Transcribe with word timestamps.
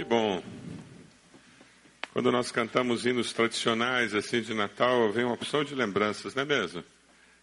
Que 0.00 0.04
bom. 0.04 0.42
Quando 2.14 2.32
nós 2.32 2.50
cantamos 2.50 3.04
hinos 3.04 3.34
tradicionais 3.34 4.14
assim 4.14 4.40
de 4.40 4.54
Natal, 4.54 5.12
vem 5.12 5.26
uma 5.26 5.34
opção 5.34 5.62
de 5.62 5.74
lembranças, 5.74 6.34
não 6.34 6.42
é 6.42 6.46
mesmo? 6.46 6.82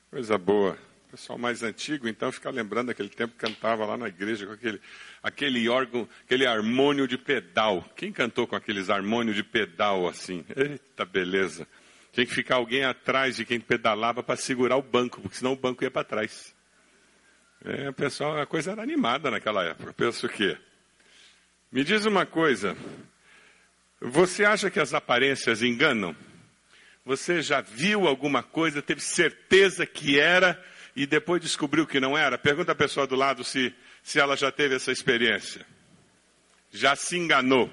Coisa 0.09 0.39
boa. 0.39 0.75
O 1.07 1.11
pessoal 1.11 1.37
mais 1.37 1.61
antigo, 1.61 2.07
então, 2.07 2.31
fica 2.31 2.49
lembrando 2.49 2.87
daquele 2.87 3.09
tempo 3.09 3.35
que 3.35 3.45
cantava 3.45 3.85
lá 3.85 3.95
na 3.95 4.07
igreja 4.07 4.47
com 4.47 4.53
aquele, 4.53 4.81
aquele 5.21 5.69
órgão, 5.69 6.09
aquele 6.25 6.47
harmônio 6.47 7.07
de 7.07 7.15
pedal. 7.15 7.87
Quem 7.95 8.11
cantou 8.11 8.47
com 8.47 8.55
aqueles 8.55 8.89
harmônios 8.89 9.35
de 9.35 9.43
pedal 9.43 10.07
assim? 10.07 10.43
Eita, 10.55 11.05
beleza. 11.05 11.67
Tinha 12.11 12.25
que 12.25 12.33
ficar 12.33 12.55
alguém 12.55 12.83
atrás 12.85 13.35
de 13.35 13.45
quem 13.45 13.59
pedalava 13.59 14.23
para 14.23 14.35
segurar 14.35 14.77
o 14.77 14.81
banco, 14.81 15.21
porque 15.21 15.37
senão 15.37 15.53
o 15.53 15.55
banco 15.55 15.83
ia 15.83 15.91
para 15.91 16.03
trás. 16.03 16.55
É, 17.63 17.91
pessoal, 17.91 18.41
a 18.41 18.47
coisa 18.47 18.71
era 18.71 18.81
animada 18.81 19.29
naquela 19.29 19.63
época. 19.63 19.93
Penso 19.93 20.27
que. 20.27 20.57
Me 21.71 21.83
diz 21.83 22.05
uma 22.05 22.25
coisa. 22.25 22.77
Você 23.99 24.45
acha 24.45 24.69
que 24.69 24.79
as 24.79 24.93
aparências 24.93 25.61
enganam? 25.61 26.15
Você 27.03 27.41
já 27.41 27.61
viu 27.61 28.07
alguma 28.07 28.43
coisa, 28.43 28.81
teve 28.81 29.01
certeza 29.01 29.85
que 29.85 30.19
era 30.19 30.61
e 30.95 31.05
depois 31.05 31.41
descobriu 31.41 31.85
que 31.85 31.99
não 31.99 32.17
era? 32.17 32.37
Pergunta 32.37 32.71
a 32.71 32.75
pessoa 32.75 33.07
do 33.07 33.15
lado 33.15 33.43
se, 33.43 33.73
se 34.03 34.19
ela 34.19 34.35
já 34.35 34.51
teve 34.51 34.75
essa 34.75 34.91
experiência. 34.91 35.65
Já 36.71 36.95
se 36.95 37.17
enganou. 37.17 37.71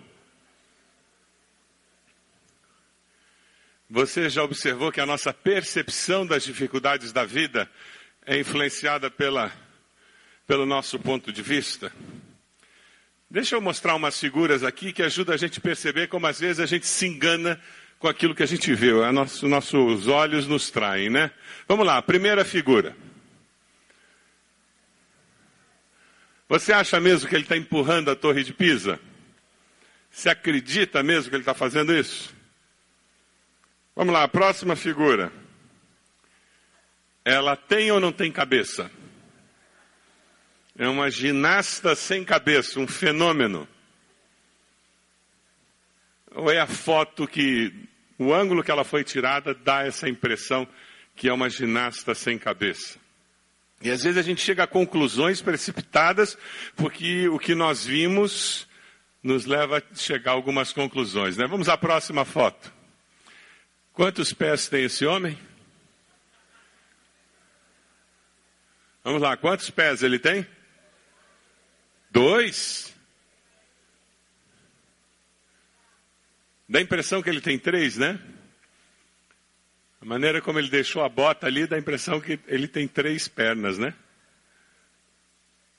Você 3.88 4.28
já 4.28 4.42
observou 4.42 4.90
que 4.90 5.00
a 5.00 5.06
nossa 5.06 5.32
percepção 5.32 6.26
das 6.26 6.42
dificuldades 6.42 7.12
da 7.12 7.24
vida 7.24 7.70
é 8.26 8.38
influenciada 8.38 9.10
pela, 9.10 9.52
pelo 10.46 10.66
nosso 10.66 10.98
ponto 10.98 11.32
de 11.32 11.42
vista? 11.42 11.92
Deixa 13.34 13.56
eu 13.56 13.60
mostrar 13.60 13.96
umas 13.96 14.16
figuras 14.16 14.62
aqui 14.62 14.92
que 14.92 15.02
ajudam 15.02 15.34
a 15.34 15.36
gente 15.36 15.58
a 15.58 15.60
perceber 15.60 16.06
como 16.06 16.24
às 16.24 16.38
vezes 16.38 16.60
a 16.60 16.66
gente 16.66 16.86
se 16.86 17.04
engana 17.04 17.60
com 17.98 18.06
aquilo 18.06 18.32
que 18.32 18.44
a 18.44 18.46
gente 18.46 18.72
vê. 18.72 18.92
Nosso, 19.10 19.48
nossos 19.48 20.06
olhos 20.06 20.46
nos 20.46 20.70
traem, 20.70 21.10
né? 21.10 21.32
Vamos 21.66 21.84
lá, 21.84 22.00
primeira 22.00 22.44
figura. 22.44 22.96
Você 26.48 26.72
acha 26.72 27.00
mesmo 27.00 27.28
que 27.28 27.34
ele 27.34 27.42
está 27.42 27.56
empurrando 27.56 28.08
a 28.08 28.14
torre 28.14 28.44
de 28.44 28.52
Pisa? 28.52 29.00
Você 30.08 30.28
acredita 30.28 31.02
mesmo 31.02 31.28
que 31.28 31.34
ele 31.34 31.42
está 31.42 31.54
fazendo 31.54 31.92
isso? 31.92 32.32
Vamos 33.96 34.14
lá, 34.14 34.28
próxima 34.28 34.76
figura. 34.76 35.32
Ela 37.24 37.56
tem 37.56 37.90
ou 37.90 37.98
não 37.98 38.12
tem 38.12 38.30
cabeça? 38.30 38.88
É 40.76 40.88
uma 40.88 41.10
ginasta 41.10 41.94
sem 41.94 42.24
cabeça, 42.24 42.80
um 42.80 42.86
fenômeno. 42.86 43.68
Ou 46.32 46.50
é 46.50 46.58
a 46.58 46.66
foto 46.66 47.28
que, 47.28 47.72
o 48.18 48.34
ângulo 48.34 48.62
que 48.62 48.70
ela 48.70 48.84
foi 48.84 49.04
tirada 49.04 49.54
dá 49.54 49.86
essa 49.86 50.08
impressão 50.08 50.66
que 51.14 51.28
é 51.28 51.32
uma 51.32 51.48
ginasta 51.48 52.14
sem 52.14 52.36
cabeça. 52.36 52.98
E 53.80 53.90
às 53.90 54.02
vezes 54.02 54.18
a 54.18 54.22
gente 54.22 54.40
chega 54.40 54.64
a 54.64 54.66
conclusões 54.66 55.40
precipitadas, 55.40 56.36
porque 56.74 57.28
o 57.28 57.38
que 57.38 57.54
nós 57.54 57.84
vimos 57.84 58.66
nos 59.22 59.46
leva 59.46 59.78
a 59.78 59.96
chegar 59.96 60.32
a 60.32 60.34
algumas 60.34 60.72
conclusões. 60.72 61.36
Né? 61.36 61.46
Vamos 61.46 61.68
à 61.68 61.78
próxima 61.78 62.24
foto. 62.24 62.72
Quantos 63.92 64.32
pés 64.32 64.68
tem 64.68 64.84
esse 64.84 65.06
homem? 65.06 65.38
Vamos 69.04 69.22
lá, 69.22 69.36
quantos 69.36 69.70
pés 69.70 70.02
ele 70.02 70.18
tem? 70.18 70.46
Dois? 72.14 72.94
Dá 76.68 76.78
a 76.78 76.82
impressão 76.82 77.20
que 77.20 77.28
ele 77.28 77.40
tem 77.40 77.58
três, 77.58 77.96
né? 77.96 78.20
A 80.00 80.04
maneira 80.04 80.40
como 80.40 80.60
ele 80.60 80.70
deixou 80.70 81.02
a 81.02 81.08
bota 81.08 81.48
ali 81.48 81.66
dá 81.66 81.74
a 81.74 81.78
impressão 81.78 82.20
que 82.20 82.38
ele 82.46 82.68
tem 82.68 82.86
três 82.86 83.26
pernas, 83.26 83.78
né? 83.78 83.92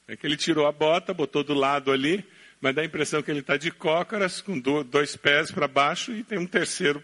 É 0.09 0.17
que 0.17 0.27
ele 0.27 0.35
tirou 0.35 0.67
a 0.67 0.73
bota, 0.73 1.13
botou 1.13 1.41
do 1.41 1.53
lado 1.53 1.89
ali, 1.89 2.21
mas 2.59 2.75
dá 2.75 2.81
a 2.81 2.85
impressão 2.85 3.23
que 3.23 3.31
ele 3.31 3.39
está 3.39 3.55
de 3.55 3.71
cócaras, 3.71 4.41
com 4.41 4.59
dois 4.59 5.15
pés 5.15 5.51
para 5.51 5.69
baixo 5.69 6.11
e 6.11 6.21
tem 6.21 6.37
um 6.37 6.45
terceiro 6.45 7.01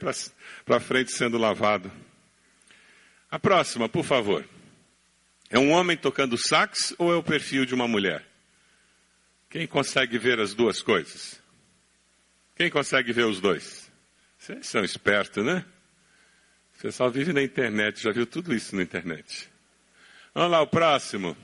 para 0.65 0.79
frente 0.81 1.13
sendo 1.13 1.37
lavado. 1.37 1.89
A 3.29 3.39
próxima, 3.39 3.87
por 3.87 4.03
favor. 4.03 4.45
É 5.49 5.57
um 5.57 5.71
homem 5.71 5.95
tocando 5.95 6.37
sax 6.37 6.93
ou 6.97 7.13
é 7.13 7.15
o 7.15 7.23
perfil 7.23 7.65
de 7.65 7.73
uma 7.73 7.87
mulher? 7.87 8.30
Quem 9.51 9.67
consegue 9.67 10.17
ver 10.17 10.39
as 10.39 10.53
duas 10.53 10.81
coisas? 10.81 11.41
Quem 12.55 12.69
consegue 12.69 13.11
ver 13.11 13.25
os 13.25 13.41
dois? 13.41 13.91
Vocês 14.37 14.65
são 14.65 14.81
espertos, 14.81 15.45
né? 15.45 15.65
O 16.77 16.81
pessoal 16.81 17.11
vive 17.11 17.33
na 17.33 17.43
internet, 17.43 18.01
já 18.01 18.11
viu 18.13 18.25
tudo 18.25 18.55
isso 18.55 18.73
na 18.77 18.81
internet. 18.81 19.49
Vamos 20.33 20.51
lá, 20.51 20.61
o 20.61 20.67
próximo. 20.67 21.35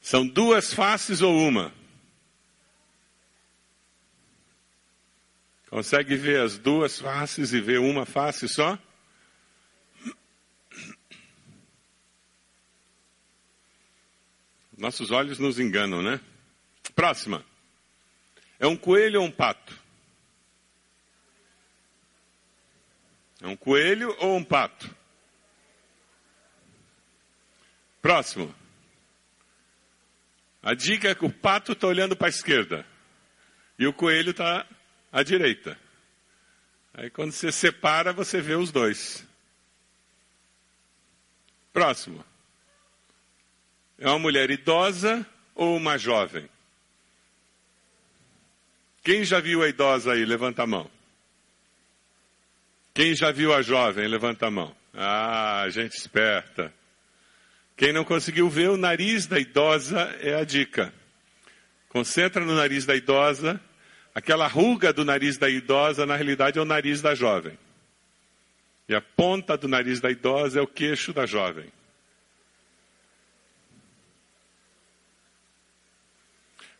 São 0.00 0.26
duas 0.26 0.74
faces 0.74 1.22
ou 1.22 1.38
uma? 1.38 1.72
Consegue 5.70 6.16
ver 6.16 6.40
as 6.40 6.58
duas 6.58 6.98
faces 6.98 7.52
e 7.52 7.60
ver 7.60 7.78
uma 7.78 8.04
face 8.04 8.48
só? 8.48 8.76
Nossos 14.76 15.12
olhos 15.12 15.38
nos 15.38 15.60
enganam, 15.60 16.02
né? 16.02 16.20
Próxima. 16.96 17.44
É 18.58 18.66
um 18.66 18.74
coelho 18.76 19.20
ou 19.20 19.26
um 19.26 19.30
pato? 19.30 19.78
É 23.42 23.46
um 23.46 23.54
coelho 23.54 24.16
ou 24.18 24.34
um 24.34 24.42
pato? 24.42 24.92
Próximo. 28.00 28.52
A 30.62 30.72
dica 30.72 31.10
é 31.10 31.14
que 31.14 31.26
o 31.26 31.30
pato 31.30 31.72
está 31.72 31.86
olhando 31.86 32.16
para 32.16 32.28
a 32.28 32.30
esquerda 32.30 32.86
e 33.78 33.86
o 33.86 33.92
coelho 33.92 34.30
está 34.30 34.66
à 35.12 35.22
direita. 35.22 35.78
Aí 36.94 37.10
quando 37.10 37.32
você 37.32 37.52
separa, 37.52 38.10
você 38.10 38.40
vê 38.40 38.54
os 38.54 38.72
dois. 38.72 39.22
Próximo. 41.74 42.24
É 43.98 44.08
uma 44.08 44.18
mulher 44.18 44.50
idosa 44.50 45.26
ou 45.54 45.76
uma 45.76 45.98
jovem? 45.98 46.48
Quem 49.06 49.22
já 49.22 49.38
viu 49.38 49.62
a 49.62 49.68
idosa 49.68 50.14
aí? 50.14 50.24
Levanta 50.24 50.64
a 50.64 50.66
mão. 50.66 50.90
Quem 52.92 53.14
já 53.14 53.30
viu 53.30 53.54
a 53.54 53.62
jovem? 53.62 54.08
Levanta 54.08 54.48
a 54.48 54.50
mão. 54.50 54.74
Ah, 54.92 55.64
gente 55.70 55.96
esperta. 55.96 56.74
Quem 57.76 57.92
não 57.92 58.02
conseguiu 58.02 58.50
ver 58.50 58.68
o 58.68 58.76
nariz 58.76 59.28
da 59.28 59.38
idosa 59.38 60.00
é 60.20 60.34
a 60.34 60.42
dica. 60.42 60.92
Concentra 61.88 62.44
no 62.44 62.56
nariz 62.56 62.84
da 62.84 62.96
idosa. 62.96 63.60
Aquela 64.12 64.48
ruga 64.48 64.92
do 64.92 65.04
nariz 65.04 65.38
da 65.38 65.48
idosa, 65.48 66.04
na 66.04 66.16
realidade, 66.16 66.58
é 66.58 66.62
o 66.62 66.64
nariz 66.64 67.00
da 67.00 67.14
jovem. 67.14 67.56
E 68.88 68.94
a 68.96 69.00
ponta 69.00 69.56
do 69.56 69.68
nariz 69.68 70.00
da 70.00 70.10
idosa 70.10 70.58
é 70.58 70.62
o 70.62 70.66
queixo 70.66 71.12
da 71.12 71.26
jovem. 71.26 71.72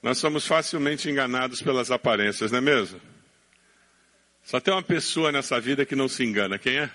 Nós 0.06 0.18
somos 0.18 0.46
facilmente 0.46 1.10
enganados 1.10 1.60
pelas 1.60 1.90
aparências, 1.90 2.52
não 2.52 2.58
é 2.58 2.60
mesmo? 2.60 3.00
Só 4.44 4.60
tem 4.60 4.72
uma 4.72 4.80
pessoa 4.80 5.32
nessa 5.32 5.60
vida 5.60 5.84
que 5.84 5.96
não 5.96 6.06
se 6.06 6.22
engana. 6.22 6.60
Quem 6.60 6.78
é? 6.78 6.90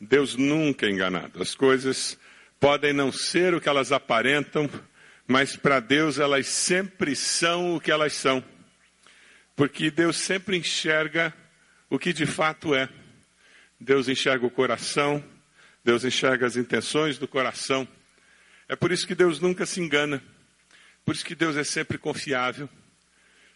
Deus 0.00 0.36
nunca 0.36 0.86
é 0.86 0.90
enganado. 0.90 1.42
As 1.42 1.52
coisas 1.52 2.16
podem 2.60 2.92
não 2.92 3.10
ser 3.10 3.54
o 3.54 3.60
que 3.60 3.68
elas 3.68 3.90
aparentam, 3.90 4.70
mas 5.26 5.56
para 5.56 5.80
Deus 5.80 6.20
elas 6.20 6.46
sempre 6.46 7.16
são 7.16 7.74
o 7.74 7.80
que 7.80 7.90
elas 7.90 8.12
são. 8.12 8.40
Porque 9.56 9.90
Deus 9.90 10.18
sempre 10.18 10.56
enxerga 10.56 11.34
o 11.90 11.98
que 11.98 12.12
de 12.12 12.24
fato 12.24 12.72
é. 12.72 12.88
Deus 13.80 14.08
enxerga 14.08 14.46
o 14.46 14.50
coração, 14.50 15.24
Deus 15.84 16.04
enxerga 16.04 16.46
as 16.46 16.56
intenções 16.56 17.18
do 17.18 17.26
coração. 17.26 17.88
É 18.68 18.76
por 18.76 18.92
isso 18.92 19.08
que 19.08 19.14
Deus 19.16 19.40
nunca 19.40 19.66
se 19.66 19.80
engana. 19.80 20.22
Por 21.04 21.14
isso 21.14 21.24
que 21.24 21.34
Deus 21.34 21.56
é 21.56 21.64
sempre 21.64 21.98
confiável. 21.98 22.68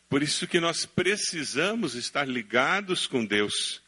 Por 0.08 0.22
isso 0.22 0.46
que 0.46 0.60
nós 0.60 0.86
precisamos 0.86 1.94
estar 1.94 2.28
ligados 2.28 3.06
com 3.06 3.24
Deus, 3.24 3.82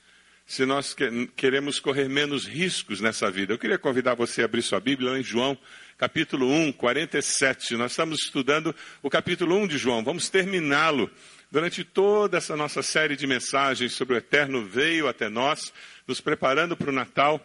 se 0.44 0.66
nós 0.66 0.96
queremos 1.36 1.78
correr 1.78 2.08
menos 2.08 2.44
riscos 2.44 3.00
nessa 3.00 3.30
vida. 3.30 3.52
Eu 3.52 3.58
queria 3.58 3.78
convidar 3.78 4.14
você 4.14 4.42
a 4.42 4.44
abrir 4.46 4.62
sua 4.62 4.80
Bíblia 4.80 5.16
em 5.16 5.22
João, 5.22 5.56
capítulo 5.96 6.50
1, 6.50 6.72
47. 6.72 7.76
Nós 7.76 7.92
estamos 7.92 8.18
estudando 8.24 8.74
o 9.00 9.08
capítulo 9.08 9.56
1 9.56 9.68
de 9.68 9.78
João. 9.78 10.02
Vamos 10.02 10.28
terminá-lo. 10.28 11.10
Durante 11.50 11.84
toda 11.84 12.36
essa 12.36 12.56
nossa 12.56 12.82
série 12.82 13.16
de 13.16 13.26
mensagens 13.26 13.92
sobre 13.92 14.14
o 14.14 14.18
Eterno 14.18 14.64
veio 14.64 15.06
até 15.08 15.28
nós, 15.28 15.72
nos 16.06 16.20
preparando 16.20 16.76
para 16.76 16.90
o 16.90 16.92
Natal. 16.92 17.40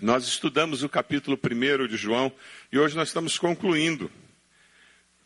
Nós 0.00 0.26
estudamos 0.26 0.82
o 0.82 0.88
capítulo 0.88 1.38
1 1.38 1.86
de 1.86 1.96
João 1.96 2.32
e 2.72 2.78
hoje 2.78 2.96
nós 2.96 3.08
estamos 3.08 3.38
concluindo. 3.38 4.10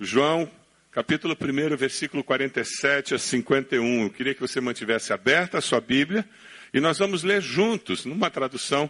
João 0.00 0.48
capítulo 0.92 1.36
1, 1.36 1.76
versículo 1.76 2.22
47 2.22 3.16
a 3.16 3.18
51. 3.18 4.04
Eu 4.04 4.10
queria 4.10 4.32
que 4.32 4.40
você 4.40 4.60
mantivesse 4.60 5.12
aberta 5.12 5.58
a 5.58 5.60
sua 5.60 5.80
Bíblia 5.80 6.24
e 6.72 6.78
nós 6.78 6.98
vamos 6.98 7.24
ler 7.24 7.42
juntos, 7.42 8.04
numa 8.04 8.30
tradução, 8.30 8.88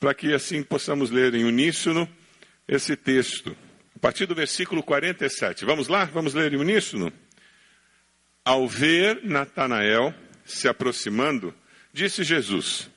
para 0.00 0.12
que 0.12 0.34
assim 0.34 0.60
possamos 0.64 1.12
ler 1.12 1.36
em 1.36 1.44
uníssono 1.44 2.08
esse 2.66 2.96
texto. 2.96 3.56
A 3.94 3.98
partir 4.00 4.26
do 4.26 4.34
versículo 4.34 4.82
47. 4.82 5.64
Vamos 5.64 5.86
lá? 5.86 6.04
Vamos 6.04 6.34
ler 6.34 6.52
em 6.52 6.56
uníssono? 6.56 7.12
Ao 8.44 8.66
ver 8.66 9.20
Natanael 9.22 10.12
se 10.44 10.66
aproximando, 10.66 11.54
disse 11.92 12.24
Jesus: 12.24 12.90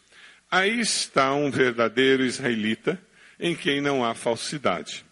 Aí 0.50 0.80
está 0.80 1.36
um 1.36 1.52
verdadeiro 1.52 2.26
israelita 2.26 3.00
em 3.40 3.56
quem 3.56 3.80
não 3.80 4.04
há 4.04 4.16
falsidade. 4.16 5.06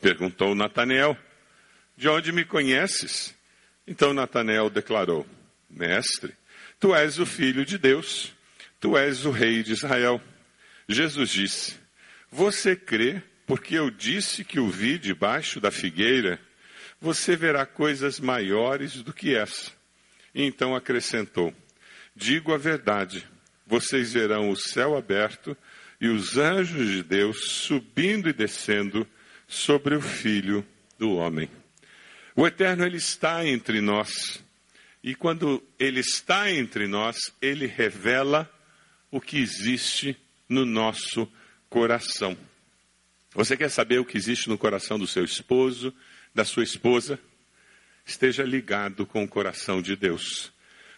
Perguntou 0.00 0.54
Natanael: 0.54 1.14
De 1.96 2.08
onde 2.08 2.32
me 2.32 2.44
conheces? 2.44 3.34
Então 3.86 4.14
Natanael 4.14 4.70
declarou: 4.70 5.26
Mestre, 5.68 6.34
tu 6.78 6.94
és 6.94 7.18
o 7.18 7.26
filho 7.26 7.64
de 7.64 7.78
Deus, 7.78 8.32
tu 8.80 8.96
és 8.96 9.24
o 9.24 9.30
rei 9.30 9.62
de 9.62 9.72
Israel. 9.72 10.20
Jesus 10.88 11.30
disse: 11.30 11.76
Você 12.30 12.74
crê 12.74 13.22
porque 13.46 13.74
eu 13.74 13.90
disse 13.90 14.44
que 14.44 14.60
o 14.60 14.68
vi 14.68 14.98
debaixo 14.98 15.60
da 15.60 15.70
figueira? 15.70 16.40
Você 17.00 17.34
verá 17.36 17.66
coisas 17.66 18.20
maiores 18.20 19.02
do 19.02 19.12
que 19.12 19.34
essa. 19.34 19.72
E 20.34 20.44
então 20.44 20.74
acrescentou: 20.74 21.52
Digo 22.14 22.54
a 22.54 22.58
verdade, 22.58 23.26
vocês 23.66 24.12
verão 24.12 24.50
o 24.50 24.56
céu 24.56 24.96
aberto 24.96 25.56
e 26.00 26.08
os 26.08 26.36
anjos 26.36 26.88
de 26.88 27.02
Deus 27.02 27.50
subindo 27.50 28.28
e 28.28 28.32
descendo 28.32 29.06
sobre 29.46 29.94
o 29.94 30.00
Filho 30.00 30.66
do 30.98 31.12
Homem. 31.14 31.48
O 32.34 32.46
Eterno, 32.46 32.84
Ele 32.84 32.96
está 32.96 33.46
entre 33.46 33.80
nós. 33.80 34.42
E 35.02 35.14
quando 35.14 35.62
Ele 35.78 36.00
está 36.00 36.50
entre 36.50 36.86
nós, 36.86 37.16
Ele 37.40 37.66
revela 37.66 38.50
o 39.10 39.20
que 39.20 39.38
existe 39.38 40.16
no 40.48 40.64
nosso 40.64 41.30
coração. 41.68 42.36
Você 43.34 43.56
quer 43.56 43.70
saber 43.70 43.98
o 43.98 44.04
que 44.04 44.16
existe 44.16 44.48
no 44.48 44.58
coração 44.58 44.98
do 44.98 45.06
seu 45.06 45.24
esposo, 45.24 45.94
da 46.34 46.44
sua 46.44 46.62
esposa? 46.62 47.18
Esteja 48.04 48.42
ligado 48.42 49.06
com 49.06 49.24
o 49.24 49.28
coração 49.28 49.80
de 49.80 49.96
Deus. 49.96 50.52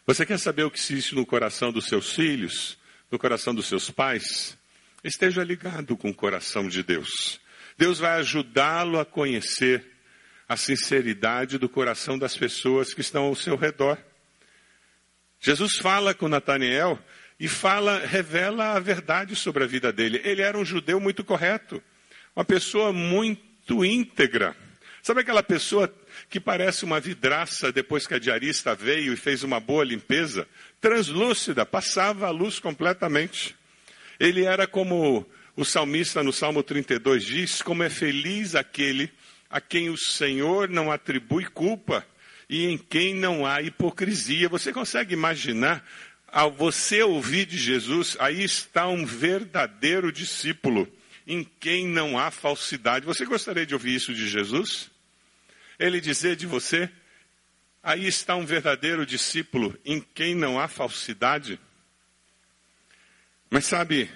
Você 0.07 0.27
quer 0.27 0.39
saber 0.39 0.65
o 0.65 0.71
que 0.71 0.79
existe 0.79 1.15
no 1.15 1.25
coração 1.25 1.73
dos 1.73 1.87
seus 1.87 2.13
filhos, 2.13 2.77
no 3.11 3.19
coração 3.19 3.55
dos 3.55 3.67
seus 3.67 3.91
pais? 3.91 4.57
Esteja 5.03 5.45
ligado 5.45 5.97
com 5.97 6.11
o 6.11 6.15
coração 6.15 6.69
de 6.69 6.83
Deus. 6.83 7.41
Deus 7.79 7.99
vai 7.99 8.19
ajudá-lo 8.19 8.99
a 8.99 9.05
conhecer 9.05 9.94
a 10.49 10.57
sinceridade 10.57 11.59
do 11.59 11.69
coração 11.69 12.19
das 12.19 12.37
pessoas 12.37 12.93
que 12.93 13.01
estão 13.01 13.25
ao 13.25 13.35
seu 13.35 13.57
redor. 13.57 13.99
Jesus 15.41 15.77
fala 15.77 16.15
com 16.15 16.29
Natanael 16.29 16.99
e 17.39 17.49
fala, 17.49 17.99
revela 17.99 18.73
a 18.73 18.81
verdade 18.81 19.35
sobre 19.35 19.65
a 19.65 19.67
vida 19.67 19.93
dele. 19.93 20.21
Ele 20.25 20.43
era 20.43 20.57
um 20.57 20.65
judeu 20.65 21.01
muito 21.01 21.25
correto, 21.25 21.83
uma 22.35 22.45
pessoa 22.45 22.93
muito 22.93 23.85
íntegra. 23.85 24.57
Sabe 25.03 25.21
aquela 25.21 25.43
pessoa 25.43 25.93
que 26.31 26.41
parece 26.41 26.85
uma 26.85 26.99
vidraça 26.99 27.71
depois 27.71 28.07
que 28.07 28.15
a 28.15 28.19
diarista 28.19 28.75
veio 28.75 29.13
e 29.13 29.17
fez 29.17 29.43
uma 29.43 29.61
boa 29.61 29.85
limpeza, 29.85 30.49
translúcida, 30.81 31.67
passava 31.67 32.27
a 32.27 32.31
luz 32.31 32.59
completamente. 32.59 33.55
Ele 34.19 34.45
era 34.45 34.67
como 34.67 35.27
o 35.57 35.65
salmista 35.65 36.23
no 36.23 36.33
Salmo 36.33 36.63
32 36.63 37.25
diz: 37.25 37.61
como 37.61 37.83
é 37.83 37.91
feliz 37.91 38.55
aquele 38.55 39.13
a 39.49 39.61
quem 39.61 39.91
o 39.91 39.97
Senhor 39.97 40.69
não 40.69 40.91
atribui 40.91 41.45
culpa 41.47 42.07
e 42.49 42.67
em 42.67 42.79
quem 42.79 43.15
não 43.15 43.47
há 43.47 43.63
hipocrisia. 43.63 44.49
Você 44.49 44.73
consegue 44.73 45.15
imaginar, 45.15 45.87
ao 46.27 46.51
você 46.51 47.03
ouvir 47.03 47.47
de 47.47 47.59
Jesus, 47.59 48.17
aí 48.21 48.43
está 48.43 48.89
um 48.89 49.07
verdadeiro 49.07 50.11
discípulo, 50.11 50.89
em 51.27 51.45
quem 51.61 51.87
não 51.87 52.19
há 52.19 52.31
falsidade. 52.31 53.07
Você 53.07 53.25
gostaria 53.25 53.65
de 53.65 53.75
ouvir 53.75 53.95
isso 53.95 54.13
de 54.13 54.29
Jesus? 54.29 54.91
ele 55.79 56.01
dizer 56.01 56.37
de 56.37 56.47
você: 56.47 56.91
aí 57.83 58.07
está 58.07 58.37
um 58.37 58.47
verdadeiro 58.47 59.05
discípulo 59.05 59.79
em 59.85 60.01
quem 60.01 60.35
não 60.35 60.59
há 60.59 60.69
falsidade. 60.69 61.59
Mas 63.51 63.67
sabe, 63.67 64.11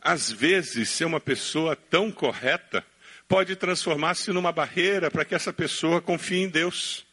às 0.00 0.30
vezes 0.30 0.88
ser 0.88 1.04
uma 1.04 1.20
pessoa 1.20 1.74
tão 1.76 2.10
correta 2.10 2.84
pode 3.28 3.56
transformar-se 3.56 4.32
numa 4.32 4.52
barreira 4.52 5.10
para 5.10 5.24
que 5.24 5.34
essa 5.34 5.52
pessoa 5.52 6.00
confie 6.00 6.42
em 6.42 6.48
Deus. 6.48 7.04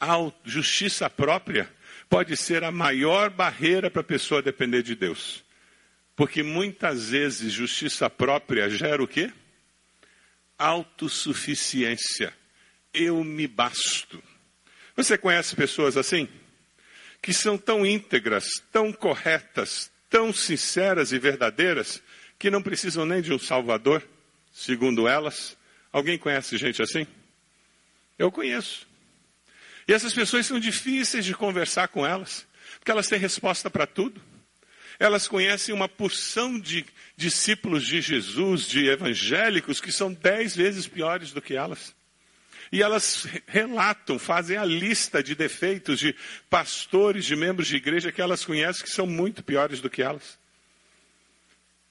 A 0.00 0.16
justiça 0.44 1.08
própria 1.08 1.70
pode 2.08 2.36
ser 2.36 2.64
a 2.64 2.70
maior 2.70 3.30
barreira 3.30 3.90
para 3.90 4.00
a 4.00 4.04
pessoa 4.04 4.42
depender 4.42 4.82
de 4.82 4.94
Deus. 4.94 5.44
Porque 6.14 6.42
muitas 6.42 7.10
vezes 7.10 7.52
justiça 7.52 8.08
própria 8.08 8.70
gera 8.70 9.02
o 9.02 9.08
quê? 9.08 9.30
Autossuficiência 10.58 12.32
eu 12.94 13.22
me 13.22 13.46
basto. 13.46 14.22
Você 14.96 15.18
conhece 15.18 15.54
pessoas 15.54 15.98
assim? 15.98 16.26
Que 17.20 17.34
são 17.34 17.58
tão 17.58 17.84
íntegras, 17.84 18.46
tão 18.72 18.90
corretas, 18.92 19.90
tão 20.08 20.32
sinceras 20.32 21.12
e 21.12 21.18
verdadeiras, 21.18 22.02
que 22.38 22.50
não 22.50 22.62
precisam 22.62 23.04
nem 23.04 23.20
de 23.20 23.32
um 23.32 23.38
Salvador, 23.38 24.02
segundo 24.56 25.06
elas. 25.06 25.56
Alguém 25.92 26.16
conhece 26.16 26.56
gente 26.56 26.80
assim? 26.80 27.06
Eu 28.18 28.32
conheço. 28.32 28.86
E 29.86 29.92
essas 29.92 30.14
pessoas 30.14 30.46
são 30.46 30.58
difíceis 30.58 31.24
de 31.24 31.34
conversar 31.34 31.88
com 31.88 32.04
elas, 32.04 32.46
porque 32.78 32.90
elas 32.90 33.06
têm 33.06 33.18
resposta 33.18 33.68
para 33.68 33.86
tudo. 33.86 34.20
Elas 34.98 35.28
conhecem 35.28 35.74
uma 35.74 35.88
porção 35.88 36.58
de 36.58 36.86
discípulos 37.14 37.86
de 37.86 38.00
Jesus, 38.00 38.66
de 38.66 38.88
evangélicos, 38.88 39.78
que 39.78 39.92
são 39.92 40.10
dez 40.10 40.56
vezes 40.56 40.88
piores 40.88 41.32
do 41.32 41.42
que 41.42 41.54
elas. 41.54 41.94
E 42.72 42.82
elas 42.82 43.28
relatam, 43.46 44.18
fazem 44.18 44.56
a 44.56 44.64
lista 44.64 45.22
de 45.22 45.34
defeitos 45.34 46.00
de 46.00 46.16
pastores, 46.48 47.26
de 47.26 47.36
membros 47.36 47.68
de 47.68 47.76
igreja 47.76 48.10
que 48.10 48.22
elas 48.22 48.44
conhecem 48.44 48.82
que 48.82 48.90
são 48.90 49.06
muito 49.06 49.44
piores 49.44 49.80
do 49.82 49.90
que 49.90 50.02
elas. 50.02 50.38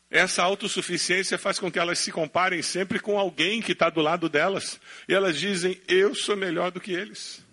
Essa 0.10 0.44
autossuficiência 0.44 1.38
faz 1.38 1.60
com 1.60 1.72
que 1.72 1.80
elas 1.80 2.00
se 2.00 2.12
comparem 2.12 2.62
sempre 2.62 3.00
com 3.00 3.18
alguém 3.18 3.62
que 3.62 3.72
está 3.72 3.90
do 3.90 4.02
lado 4.02 4.30
delas. 4.30 4.80
E 5.08 5.14
elas 5.14 5.40
dizem: 5.40 5.82
Eu 5.88 6.14
sou 6.14 6.36
melhor 6.38 6.72
do 6.72 6.80
que 6.80 6.92
eles. 6.92 7.44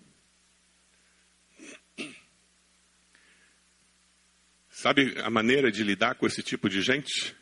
Sabe 4.69 5.17
a 5.21 5.29
maneira 5.29 5.71
de 5.71 5.83
lidar 5.83 6.15
com 6.15 6.27
esse 6.27 6.43
tipo 6.43 6.69
de 6.69 6.81
gente? 6.81 7.35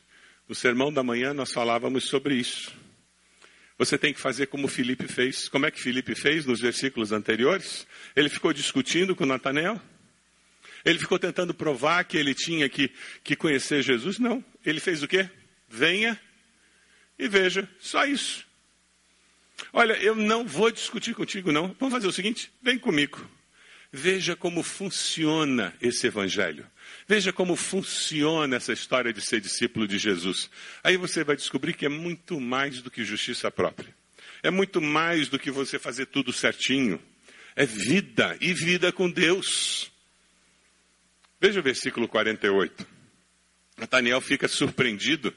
No 0.48 0.54
sermão 0.54 0.94
da 0.94 1.02
manhã 1.02 1.34
nós 1.34 1.52
falávamos 1.52 2.06
sobre 2.06 2.36
isso. 2.36 2.72
Você 3.78 3.98
tem 3.98 4.14
que 4.14 4.20
fazer 4.20 4.46
como 4.46 4.68
Felipe 4.68 5.08
fez. 5.08 5.50
Como 5.50 5.66
é 5.66 5.72
que 5.72 5.82
Felipe 5.82 6.14
fez 6.14 6.46
nos 6.46 6.62
versículos 6.62 7.12
anteriores? 7.12 7.88
Ele 8.16 8.30
ficou 8.30 8.54
discutindo 8.54 9.16
com 9.16 9.26
Natanael. 9.26 9.82
Ele 10.84 11.00
ficou 11.00 11.20
tentando 11.20 11.54
provar 11.54 12.04
que 12.04 12.18
ele 12.18 12.34
tinha 12.34 12.68
que, 12.68 12.92
que 13.24 13.36
conhecer 13.36 13.84
Jesus. 13.84 14.20
Não. 14.20 14.44
Ele 14.66 14.80
fez 14.80 15.04
o 15.04 15.08
quê? 15.08 15.30
Venha 15.70 16.20
e 17.18 17.28
veja. 17.28 17.70
Só 17.80 18.06
isso. 18.06 18.46
Olha, 19.72 19.94
eu 19.94 20.16
não 20.16 20.46
vou 20.46 20.72
discutir 20.72 21.14
contigo, 21.14 21.52
não. 21.52 21.76
Vamos 21.80 21.94
fazer 21.94 22.08
o 22.08 22.12
seguinte: 22.12 22.52
vem 22.62 22.78
comigo. 22.78 23.26
Veja 23.94 24.36
como 24.38 24.64
funciona 24.64 25.74
esse 25.82 26.08
evangelho. 26.08 26.66
Veja 27.08 27.34
como 27.34 27.58
funciona 27.58 28.56
essa 28.56 28.72
história 28.72 29.12
de 29.12 29.22
ser 29.22 29.42
discípulo 29.42 29.86
de 29.86 29.98
Jesus. 29.98 30.50
Aí 30.82 30.96
você 30.96 31.26
vai 31.26 31.36
descobrir 31.36 31.74
que 31.74 31.86
é 31.86 31.90
muito 31.90 32.40
mais 32.40 32.82
do 32.82 32.90
que 32.90 33.04
justiça 33.04 33.52
própria. 33.52 33.94
É 34.42 34.50
muito 34.50 34.82
mais 34.82 35.28
do 35.28 35.38
que 35.38 35.52
você 35.52 35.78
fazer 35.78 36.06
tudo 36.06 36.32
certinho. 36.32 37.02
É 37.54 37.66
vida 37.66 38.38
e 38.40 38.54
vida 38.54 38.94
com 38.94 39.10
Deus. 39.10 39.91
Veja 41.42 41.60
o 41.60 41.64
versículo 41.64 42.08
48. 42.08 42.88
Nathaniel 43.78 44.22
fica 44.22 44.48
surpreendido 44.48 45.34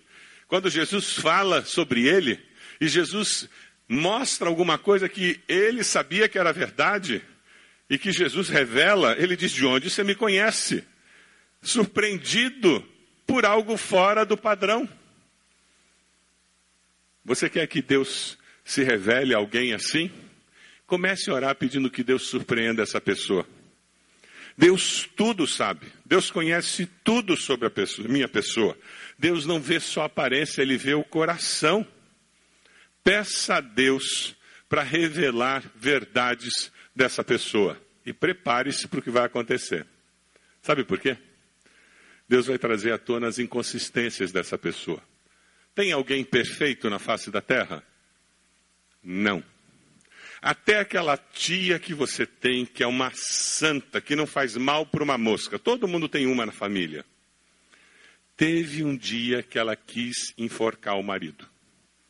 quando 0.47 0.69
Jesus 0.69 1.15
fala 1.15 1.65
sobre 1.65 2.07
ele 2.07 2.39
e 2.81 2.87
Jesus 2.87 3.49
mostra 3.89 4.49
alguma 4.49 4.77
coisa 4.77 5.09
que 5.09 5.41
ele 5.49 5.83
sabia 5.83 6.29
que 6.29 6.39
era 6.39 6.53
verdade 6.53 7.23
e 7.89 7.97
que 7.97 8.13
Jesus 8.13 8.51
revela. 8.51 9.17
Ele 9.19 9.35
diz: 9.35 9.51
De 9.51 9.65
onde 9.65 9.89
você 9.89 10.05
me 10.05 10.15
conhece? 10.15 10.85
surpreendido 11.65 12.87
por 13.27 13.45
algo 13.45 13.77
fora 13.77 14.25
do 14.25 14.37
padrão. 14.37 14.89
Você 17.25 17.49
quer 17.49 17.67
que 17.67 17.81
Deus 17.81 18.39
se 18.63 18.85
revele 18.85 19.35
a 19.35 19.39
alguém 19.39 19.73
assim? 19.73 20.13
Comece 20.87 21.31
a 21.31 21.35
orar 21.35 21.55
pedindo 21.57 21.91
que 21.91 22.05
Deus 22.05 22.25
surpreenda 22.25 22.83
essa 22.83 23.01
pessoa. 23.01 23.47
Deus 24.57 25.09
tudo 25.17 25.47
sabe. 25.47 25.87
Deus 26.05 26.31
conhece 26.31 26.87
tudo 27.03 27.37
sobre 27.37 27.67
a 27.67 27.71
pessoa, 27.71 28.09
minha 28.09 28.29
pessoa. 28.29 28.77
Deus 29.19 29.47
não 29.47 29.61
vê 29.61 29.81
só 29.81 30.03
a 30.03 30.07
aparência, 30.07 30.63
ele 30.63 30.77
vê 30.77 30.95
o 30.95 31.05
coração. 31.05 31.87
Peça 33.03 33.57
a 33.57 33.61
Deus 33.61 34.37
para 34.69 34.83
revelar 34.83 35.63
verdades 35.75 36.71
dessa 36.95 37.25
pessoa. 37.25 37.81
E 38.07 38.13
prepare-se 38.13 38.87
para 38.87 39.01
o 39.01 39.03
que 39.03 39.11
vai 39.11 39.25
acontecer. 39.25 39.87
Sabe 40.63 40.85
por 40.85 41.01
quê? 41.01 41.17
Deus 42.29 42.47
vai 42.47 42.59
trazer 42.59 42.93
à 42.93 42.99
tona 42.99 43.27
as 43.27 43.39
inconsistências 43.39 44.33
dessa 44.33 44.57
pessoa. 44.57 45.03
Tem 45.75 45.93
alguém 45.93 46.25
perfeito 46.25 46.89
na 46.89 46.99
face 46.99 47.31
da 47.31 47.41
terra? 47.41 47.83
Não. 49.03 49.43
Até 50.45 50.79
aquela 50.79 51.17
tia 51.17 51.79
que 51.79 51.95
você 51.95 52.27
tem, 52.27 52.67
que 52.67 52.83
é 52.83 52.87
uma 52.87 53.11
santa, 53.15 53.99
que 53.99 54.15
não 54.15 54.27
faz 54.27 54.59
mal 54.59 54.85
para 54.85 55.03
uma 55.03 55.17
mosca. 55.17 55.59
Todo 55.59 55.89
mundo 55.89 56.07
tem 56.07 56.27
uma 56.27 56.45
na 56.45 56.53
família. 56.53 57.03
Teve 58.37 58.85
um 58.85 58.95
dia 58.95 59.43
que 59.43 59.59
ela 59.59 59.75
quis 59.75 60.35
enforcar 60.37 60.99
o 60.99 61.03
marido. 61.03 61.49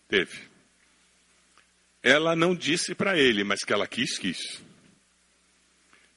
Teve. 0.08 0.48
Ela 2.02 2.34
não 2.34 2.56
disse 2.56 2.92
para 2.92 3.16
ele, 3.16 3.44
mas 3.44 3.62
que 3.62 3.72
ela 3.72 3.86
quis, 3.86 4.18
quis. 4.18 4.60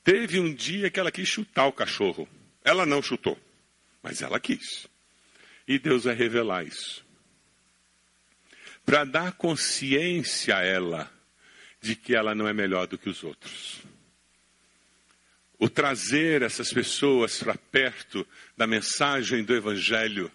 Teve 0.04 0.40
um 0.40 0.52
dia 0.52 0.90
que 0.90 1.00
ela 1.00 1.12
quis 1.12 1.28
chutar 1.28 1.68
o 1.68 1.72
cachorro. 1.72 2.28
Ela 2.64 2.84
não 2.84 3.00
chutou, 3.00 3.38
mas 4.02 4.24
ela 4.24 4.40
quis. 4.40 4.88
E 5.68 5.78
Deus 5.78 6.06
vai 6.06 6.16
revelar 6.16 6.66
isso. 6.66 7.06
Para 8.84 9.06
dar 9.06 9.34
consciência 9.34 10.58
a 10.58 10.64
ela 10.64 11.16
de 11.88 11.96
que 11.96 12.14
ela 12.14 12.36
não 12.36 12.46
é 12.48 12.54
melhor 12.54 12.86
do 12.86 12.98
que 12.98 13.10
os 13.10 13.24
outros. 13.24 13.80
O 15.58 15.70
trazer 15.70 16.42
essas 16.42 16.74
pessoas 16.74 17.40
para 17.40 17.56
perto 17.56 18.28
da 18.58 18.68
mensagem 18.68 19.42
do 19.42 19.56
Evangelho. 19.56 20.30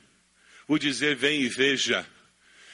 O 0.67 0.79
dizer, 0.79 1.15
vem 1.15 1.43
e 1.43 1.49
veja. 1.49 2.07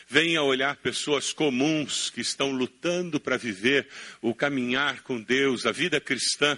Venha 0.07 0.43
olhar 0.43 0.77
pessoas 0.77 1.33
comuns 1.33 2.09
que 2.09 2.21
estão 2.21 2.53
lutando 2.53 3.19
para 3.19 3.37
viver 3.37 3.89
o 4.23 4.33
caminhar 4.33 5.03
com 5.03 5.21
Deus, 5.21 5.67
a 5.67 5.73
vida 5.73 6.01
cristã 6.01 6.57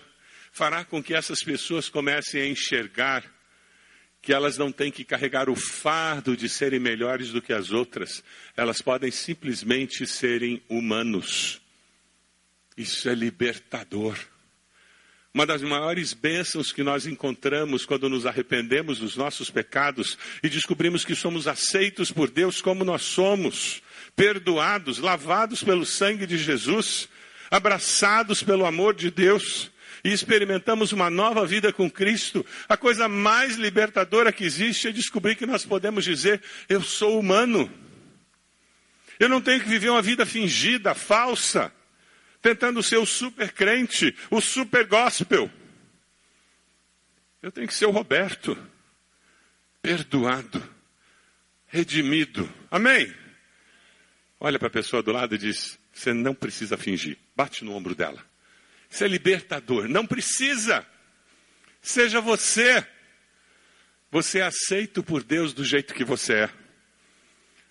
fará 0.53 0.85
com 0.85 1.03
que 1.03 1.15
essas 1.15 1.43
pessoas 1.43 1.89
comecem 1.89 2.43
a 2.43 2.47
enxergar 2.47 3.25
que 4.21 4.33
elas 4.33 4.59
não 4.59 4.71
têm 4.71 4.93
que 4.93 5.05
carregar 5.05 5.49
o 5.49 5.57
fardo 5.57 6.37
de 6.37 6.49
serem 6.49 6.79
melhores 6.79 7.31
do 7.31 7.41
que 7.41 7.53
as 7.53 7.71
outras, 7.71 8.23
elas 8.55 8.83
podem 8.83 9.11
simplesmente 9.11 10.07
serem 10.07 10.63
humanos. 10.69 11.61
Isso 12.77 13.09
é 13.09 13.15
libertador. 13.15 14.19
Uma 15.33 15.47
das 15.47 15.63
maiores 15.63 16.13
bênçãos 16.13 16.73
que 16.73 16.83
nós 16.83 17.07
encontramos 17.07 17.87
quando 17.87 18.09
nos 18.09 18.27
arrependemos 18.27 18.99
dos 18.99 19.17
nossos 19.17 19.49
pecados 19.49 20.19
e 20.43 20.49
descobrimos 20.49 21.05
que 21.05 21.15
somos 21.15 21.47
aceitos 21.47 22.11
por 22.11 22.29
Deus 22.29 22.61
como 22.61 22.85
nós 22.85 23.03
somos, 23.03 23.81
perdoados, 24.17 24.99
lavados 24.99 25.63
pelo 25.63 25.87
sangue 25.87 26.27
de 26.27 26.37
Jesus, 26.37 27.09
abraçados 27.49 28.43
pelo 28.43 28.67
amor 28.67 28.95
de 28.95 29.09
Deus 29.09 29.71
e 30.05 30.13
experimentamos 30.13 30.93
uma 30.93 31.11
nova 31.11 31.47
vida 31.47 31.73
com 31.73 31.91
Cristo, 31.91 32.45
a 32.69 32.77
coisa 32.77 33.09
mais 33.09 33.57
libertadora 33.57 34.33
que 34.33 34.45
existe 34.45 34.89
é 34.89 34.93
descobrir 34.93 35.37
que 35.37 35.47
nós 35.47 35.65
podemos 35.65 36.05
dizer: 36.05 36.43
Eu 36.69 36.83
sou 36.83 37.19
humano. 37.19 37.71
Eu 39.19 39.29
não 39.29 39.41
tenho 39.41 39.61
que 39.61 39.69
viver 39.69 39.91
uma 39.91 40.01
vida 40.01 40.25
fingida, 40.25 40.95
falsa, 40.95 41.71
tentando 42.41 42.83
ser 42.83 42.97
o 42.97 43.07
super 43.07 43.53
crente, 43.53 44.17
o 44.31 44.41
super 44.41 44.87
gospel. 44.87 45.51
Eu 47.43 47.51
tenho 47.51 47.67
que 47.67 47.75
ser 47.75 47.87
o 47.87 47.91
Roberto, 47.91 48.57
perdoado, 49.81 50.63
redimido. 51.67 52.51
Amém? 52.71 53.15
Olha 54.39 54.59
para 54.59 54.69
a 54.69 54.73
pessoa 54.73 55.03
do 55.03 55.13
lado 55.13 55.35
e 55.35 55.39
diz: 55.39 55.79
Você 55.93 56.13
não 56.13 56.35
precisa 56.35 56.77
fingir. 56.77 57.19
Bate 57.35 57.65
no 57.65 57.73
ombro 57.73 57.95
dela. 57.95 58.25
Isso 58.91 59.05
é 59.05 59.09
libertador. 59.09 59.89
Não 59.89 60.07
precisa. 60.07 60.87
Seja 61.81 62.21
você. 62.21 62.87
Você 64.11 64.41
é 64.41 64.43
aceito 64.43 65.03
por 65.03 65.23
Deus 65.23 65.53
do 65.53 65.65
jeito 65.65 65.95
que 65.95 66.05
você 66.05 66.35
é. 66.35 66.51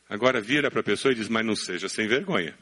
Agora 0.08 0.40
vira 0.40 0.72
para 0.72 0.80
a 0.80 0.84
pessoa 0.84 1.12
e 1.12 1.16
diz: 1.16 1.28
Mas 1.28 1.46
não 1.46 1.56
seja 1.56 1.90
sem 1.90 2.08
vergonha. 2.08 2.58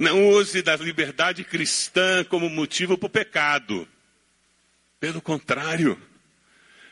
Não 0.00 0.30
use 0.30 0.62
da 0.62 0.74
liberdade 0.76 1.44
cristã 1.44 2.24
como 2.24 2.48
motivo 2.48 2.96
para 2.96 3.06
o 3.06 3.10
pecado. 3.10 3.86
Pelo 4.98 5.20
contrário, 5.20 6.00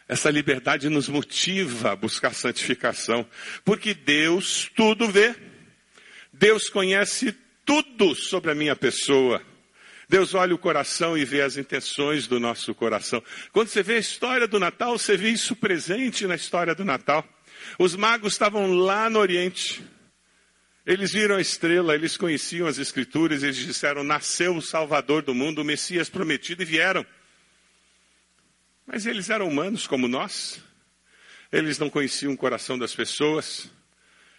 essa 0.07 0.31
liberdade 0.31 0.91
nos 0.91 1.09
motiva 1.09 1.93
a 1.93 1.97
buscar 1.97 2.35
santificação, 2.35 3.27
porque 3.65 3.95
Deus 3.95 4.71
tudo 4.77 5.09
vê. 5.09 5.35
Deus 6.31 6.69
conhece 6.69 7.35
tudo 7.65 8.15
sobre 8.15 8.51
a 8.51 8.55
minha 8.55 8.77
pessoa. 8.77 9.43
Deus 10.07 10.35
olha 10.35 10.55
o 10.55 10.59
coração 10.59 11.17
e 11.17 11.25
vê 11.25 11.41
as 11.41 11.57
intenções 11.57 12.27
do 12.27 12.39
nosso 12.39 12.75
coração. 12.75 13.25
Quando 13.53 13.69
você 13.69 13.83
vê 13.83 13.95
a 13.95 14.01
história 14.01 14.47
do 14.47 14.61
Natal, 14.61 14.99
você 14.99 15.17
vê 15.17 15.31
isso 15.31 15.57
presente 15.57 16.27
na 16.27 16.35
história 16.35 16.75
do 16.75 16.85
Natal. 16.85 17.27
Os 17.79 17.97
magos 17.97 18.35
estavam 18.35 18.71
lá 18.71 19.09
no 19.09 19.19
Oriente. 19.19 19.83
Eles 20.89 21.13
viram 21.13 21.37
a 21.37 21.41
estrela, 21.43 21.95
eles 21.95 22.17
conheciam 22.17 22.67
as 22.67 22.79
Escrituras, 22.79 23.43
eles 23.43 23.57
disseram: 23.57 24.03
Nasceu 24.03 24.57
o 24.57 24.63
Salvador 24.63 25.21
do 25.21 25.35
mundo, 25.35 25.61
o 25.61 25.65
Messias 25.65 26.09
prometido, 26.09 26.63
e 26.63 26.65
vieram. 26.65 27.05
Mas 28.87 29.05
eles 29.05 29.29
eram 29.29 29.47
humanos 29.47 29.87
como 29.87 30.09
nós. 30.09 30.63
Eles 31.53 31.79
não 31.79 31.91
conheciam 31.91 32.33
o 32.33 32.39
coração 32.39 32.79
das 32.79 32.95
pessoas. 32.95 33.71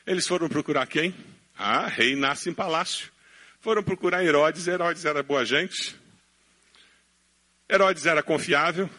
Eles 0.08 0.28
foram 0.28 0.50
procurar 0.50 0.88
quem? 0.88 1.14
Ah, 1.56 1.86
rei 1.86 2.16
nasce 2.16 2.50
em 2.50 2.54
palácio. 2.54 3.12
Foram 3.60 3.84
procurar 3.84 4.26
Herodes, 4.26 4.68
Herodes 4.68 5.06
era 5.06 5.22
boa 5.22 5.46
gente. 5.46 5.96
Herodes 7.70 8.08
era 8.08 8.24
confiável. 8.24 8.90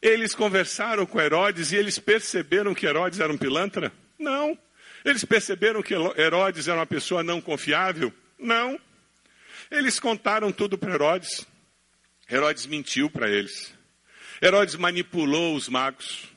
Eles 0.00 0.34
conversaram 0.34 1.04
com 1.04 1.20
Herodes 1.20 1.72
e 1.72 1.76
eles 1.76 1.98
perceberam 1.98 2.74
que 2.74 2.86
Herodes 2.86 3.20
era 3.20 3.30
um 3.30 3.36
pilantra? 3.36 3.92
Não. 4.18 4.58
Eles 5.04 5.24
perceberam 5.24 5.82
que 5.82 5.94
Herodes 5.94 6.66
era 6.66 6.78
uma 6.78 6.86
pessoa 6.86 7.22
não 7.22 7.40
confiável? 7.40 8.12
Não. 8.38 8.80
Eles 9.70 10.00
contaram 10.00 10.50
tudo 10.50 10.78
para 10.78 10.94
Herodes. 10.94 11.46
Herodes 12.30 12.66
mentiu 12.66 13.10
para 13.10 13.28
eles. 13.28 13.74
Herodes 14.40 14.76
manipulou 14.76 15.54
os 15.54 15.68
magos. 15.68 16.28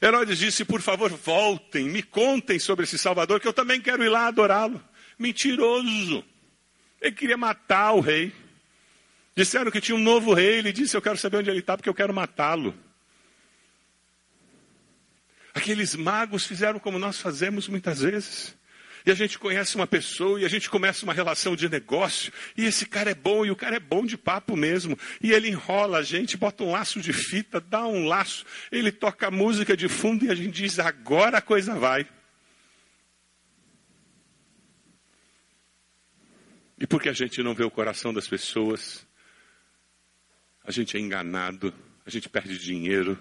Herodes 0.00 0.38
disse: 0.38 0.64
Por 0.64 0.80
favor, 0.80 1.10
voltem, 1.10 1.88
me 1.88 2.02
contem 2.02 2.58
sobre 2.58 2.84
esse 2.84 2.98
Salvador, 2.98 3.40
que 3.40 3.48
eu 3.48 3.52
também 3.52 3.80
quero 3.80 4.02
ir 4.02 4.08
lá 4.08 4.26
adorá-lo. 4.26 4.82
Mentiroso. 5.18 6.24
Ele 7.00 7.14
queria 7.14 7.36
matar 7.36 7.92
o 7.92 8.00
rei. 8.00 8.32
Disseram 9.34 9.70
que 9.70 9.80
tinha 9.80 9.96
um 9.96 10.02
novo 10.02 10.32
rei. 10.32 10.58
Ele 10.58 10.72
disse: 10.72 10.96
Eu 10.96 11.02
quero 11.02 11.18
saber 11.18 11.38
onde 11.38 11.50
ele 11.50 11.60
está, 11.60 11.76
porque 11.76 11.88
eu 11.88 11.94
quero 11.94 12.14
matá-lo. 12.14 12.74
Aqueles 15.66 15.96
magos 15.96 16.46
fizeram 16.46 16.78
como 16.78 16.96
nós 16.96 17.20
fazemos 17.20 17.66
muitas 17.66 18.00
vezes. 18.00 18.56
E 19.04 19.10
a 19.10 19.14
gente 19.16 19.36
conhece 19.36 19.74
uma 19.74 19.84
pessoa 19.84 20.40
e 20.40 20.44
a 20.44 20.48
gente 20.48 20.70
começa 20.70 21.02
uma 21.02 21.12
relação 21.12 21.56
de 21.56 21.68
negócio. 21.68 22.32
E 22.56 22.64
esse 22.64 22.86
cara 22.86 23.10
é 23.10 23.14
bom 23.16 23.44
e 23.44 23.50
o 23.50 23.56
cara 23.56 23.74
é 23.74 23.80
bom 23.80 24.06
de 24.06 24.16
papo 24.16 24.56
mesmo. 24.56 24.96
E 25.20 25.32
ele 25.32 25.48
enrola 25.48 25.98
a 25.98 26.02
gente, 26.04 26.36
bota 26.36 26.62
um 26.62 26.70
laço 26.70 27.00
de 27.00 27.12
fita, 27.12 27.60
dá 27.60 27.84
um 27.84 28.06
laço. 28.06 28.46
Ele 28.70 28.92
toca 28.92 29.28
música 29.28 29.76
de 29.76 29.88
fundo 29.88 30.24
e 30.24 30.30
a 30.30 30.36
gente 30.36 30.52
diz: 30.52 30.78
agora 30.78 31.38
a 31.38 31.42
coisa 31.42 31.74
vai. 31.74 32.06
E 36.78 36.86
porque 36.86 37.08
a 37.08 37.12
gente 37.12 37.42
não 37.42 37.56
vê 37.56 37.64
o 37.64 37.70
coração 37.72 38.14
das 38.14 38.28
pessoas, 38.28 39.04
a 40.64 40.70
gente 40.70 40.96
é 40.96 41.00
enganado, 41.00 41.74
a 42.06 42.10
gente 42.10 42.28
perde 42.28 42.56
dinheiro, 42.56 43.20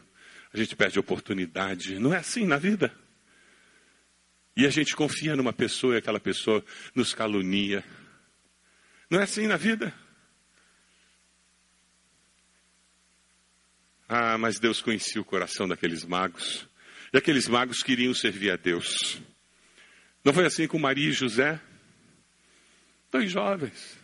a 0.55 0.63
gente 0.63 0.75
perde 0.75 0.97
oportunidade. 0.97 1.99
Não 1.99 2.13
é 2.13 2.17
assim 2.17 2.45
na 2.45 2.57
vida. 2.57 2.95
E 4.55 4.65
a 4.65 4.69
gente 4.69 4.95
confia 4.95 5.35
numa 5.35 5.51
pessoa 5.51 5.95
e 5.95 5.97
aquela 5.97 6.19
pessoa 6.19 6.63
nos 6.95 7.13
calunia. 7.13 7.83
Não 9.09 9.19
é 9.19 9.23
assim 9.23 9.47
na 9.47 9.57
vida? 9.57 9.93
Ah, 14.07 14.37
mas 14.37 14.57
Deus 14.57 14.81
conhecia 14.81 15.21
o 15.21 15.25
coração 15.25 15.67
daqueles 15.67 16.05
magos. 16.05 16.65
E 17.11 17.17
aqueles 17.17 17.49
magos 17.49 17.83
queriam 17.83 18.13
servir 18.13 18.51
a 18.51 18.55
Deus. 18.55 19.21
Não 20.23 20.33
foi 20.33 20.45
assim 20.45 20.67
com 20.67 20.79
Maria 20.79 21.09
e 21.09 21.13
José? 21.13 21.59
Dois 23.11 23.29
jovens. 23.29 23.99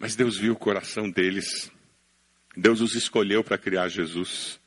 Mas 0.00 0.16
Deus 0.16 0.36
viu 0.36 0.54
o 0.54 0.58
coração 0.58 1.08
deles. 1.08 1.70
Deus 2.56 2.80
os 2.80 2.94
escolheu 2.94 3.42
para 3.44 3.58
criar 3.58 3.88
Jesus. 3.88 4.60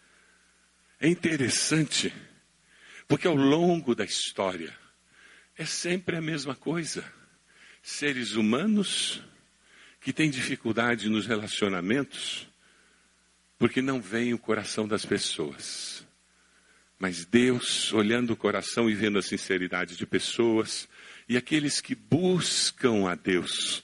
É 1.00 1.08
interessante, 1.08 2.14
porque 3.08 3.28
ao 3.28 3.36
longo 3.36 3.94
da 3.94 4.04
história 4.04 4.74
é 5.56 5.66
sempre 5.66 6.16
a 6.16 6.22
mesma 6.22 6.56
coisa. 6.56 7.04
Seres 7.82 8.34
humanos 8.34 9.22
que 10.02 10.12
têm 10.12 10.30
dificuldade 10.30 11.10
nos 11.10 11.26
relacionamentos 11.26 12.48
porque 13.58 13.82
não 13.82 14.00
veem 14.00 14.34
o 14.34 14.40
coração 14.40 14.88
das 14.88 15.06
pessoas. 15.06 16.06
Mas 17.00 17.26
Deus, 17.26 17.92
olhando 17.94 18.34
o 18.34 18.38
coração 18.38 18.90
e 18.90 18.94
vendo 18.94 19.20
a 19.20 19.22
sinceridade 19.22 19.96
de 19.96 20.06
pessoas, 20.06 20.88
e 21.28 21.38
aqueles 21.38 21.82
que 21.82 21.96
buscam 21.96 23.08
a 23.08 23.16
Deus, 23.16 23.84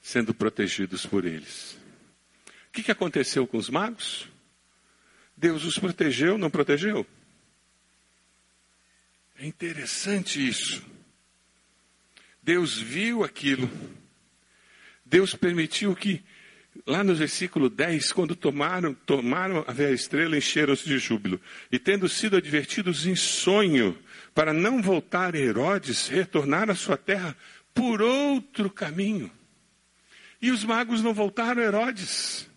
sendo 0.00 0.34
protegidos 0.34 1.06
por 1.06 1.24
eles. 1.24 1.78
O 2.68 2.72
que, 2.72 2.82
que 2.82 2.92
aconteceu 2.92 3.46
com 3.46 3.56
os 3.56 3.68
magos? 3.68 4.28
Deus 5.42 5.64
os 5.64 5.76
protegeu, 5.76 6.38
não 6.38 6.48
protegeu? 6.48 7.04
É 9.40 9.44
interessante 9.44 10.46
isso. 10.46 10.80
Deus 12.40 12.78
viu 12.78 13.24
aquilo. 13.24 13.68
Deus 15.04 15.34
permitiu 15.34 15.96
que, 15.96 16.22
lá 16.86 17.02
no 17.02 17.12
versículo 17.12 17.68
10, 17.68 18.12
quando 18.12 18.36
tomaram, 18.36 18.94
tomaram 18.94 19.64
a 19.66 19.72
velha 19.72 19.92
estrela, 19.92 20.38
encheram-se 20.38 20.84
de 20.84 20.96
júbilo. 20.96 21.40
E 21.72 21.78
tendo 21.78 22.08
sido 22.08 22.36
advertidos 22.36 23.04
em 23.04 23.16
sonho, 23.16 23.98
para 24.32 24.52
não 24.52 24.80
voltar 24.80 25.34
a 25.34 25.38
Herodes, 25.40 26.06
retornar 26.06 26.70
à 26.70 26.76
sua 26.76 26.96
terra 26.96 27.36
por 27.74 28.00
outro 28.00 28.70
caminho. 28.70 29.28
E 30.40 30.52
os 30.52 30.62
magos 30.62 31.02
não 31.02 31.12
voltaram 31.12 31.60
a 31.60 31.64
Herodes. 31.64 32.51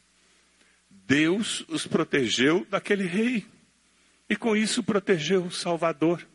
Deus 1.05 1.63
os 1.67 1.85
protegeu 1.85 2.65
daquele 2.65 3.05
rei. 3.05 3.45
E 4.29 4.35
com 4.35 4.55
isso 4.55 4.83
protegeu 4.83 5.45
o 5.45 5.51
Salvador. 5.51 6.25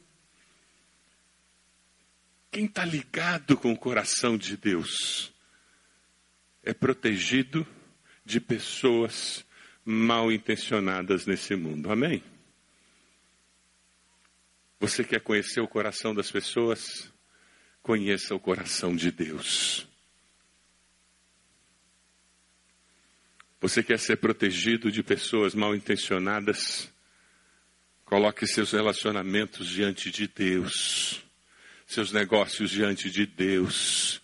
Quem 2.50 2.64
está 2.66 2.84
ligado 2.84 3.56
com 3.56 3.72
o 3.72 3.78
coração 3.78 4.36
de 4.36 4.56
Deus 4.56 5.32
é 6.62 6.72
protegido 6.72 7.66
de 8.24 8.40
pessoas 8.40 9.44
mal 9.84 10.30
intencionadas 10.30 11.26
nesse 11.26 11.56
mundo. 11.56 11.90
Amém? 11.90 12.22
Você 14.78 15.04
quer 15.04 15.20
conhecer 15.20 15.60
o 15.60 15.68
coração 15.68 16.14
das 16.14 16.30
pessoas? 16.30 17.12
Conheça 17.82 18.34
o 18.34 18.40
coração 18.40 18.94
de 18.94 19.10
Deus. 19.10 19.89
Você 23.60 23.82
quer 23.82 23.98
ser 23.98 24.16
protegido 24.16 24.90
de 24.90 25.02
pessoas 25.02 25.54
mal 25.54 25.74
intencionadas? 25.74 26.90
Coloque 28.04 28.46
seus 28.46 28.72
relacionamentos 28.72 29.68
diante 29.68 30.10
de 30.10 30.26
Deus 30.26 31.22
seus 31.90 32.12
negócios 32.12 32.70
diante 32.70 33.10
de 33.10 33.26
Deus. 33.26 34.22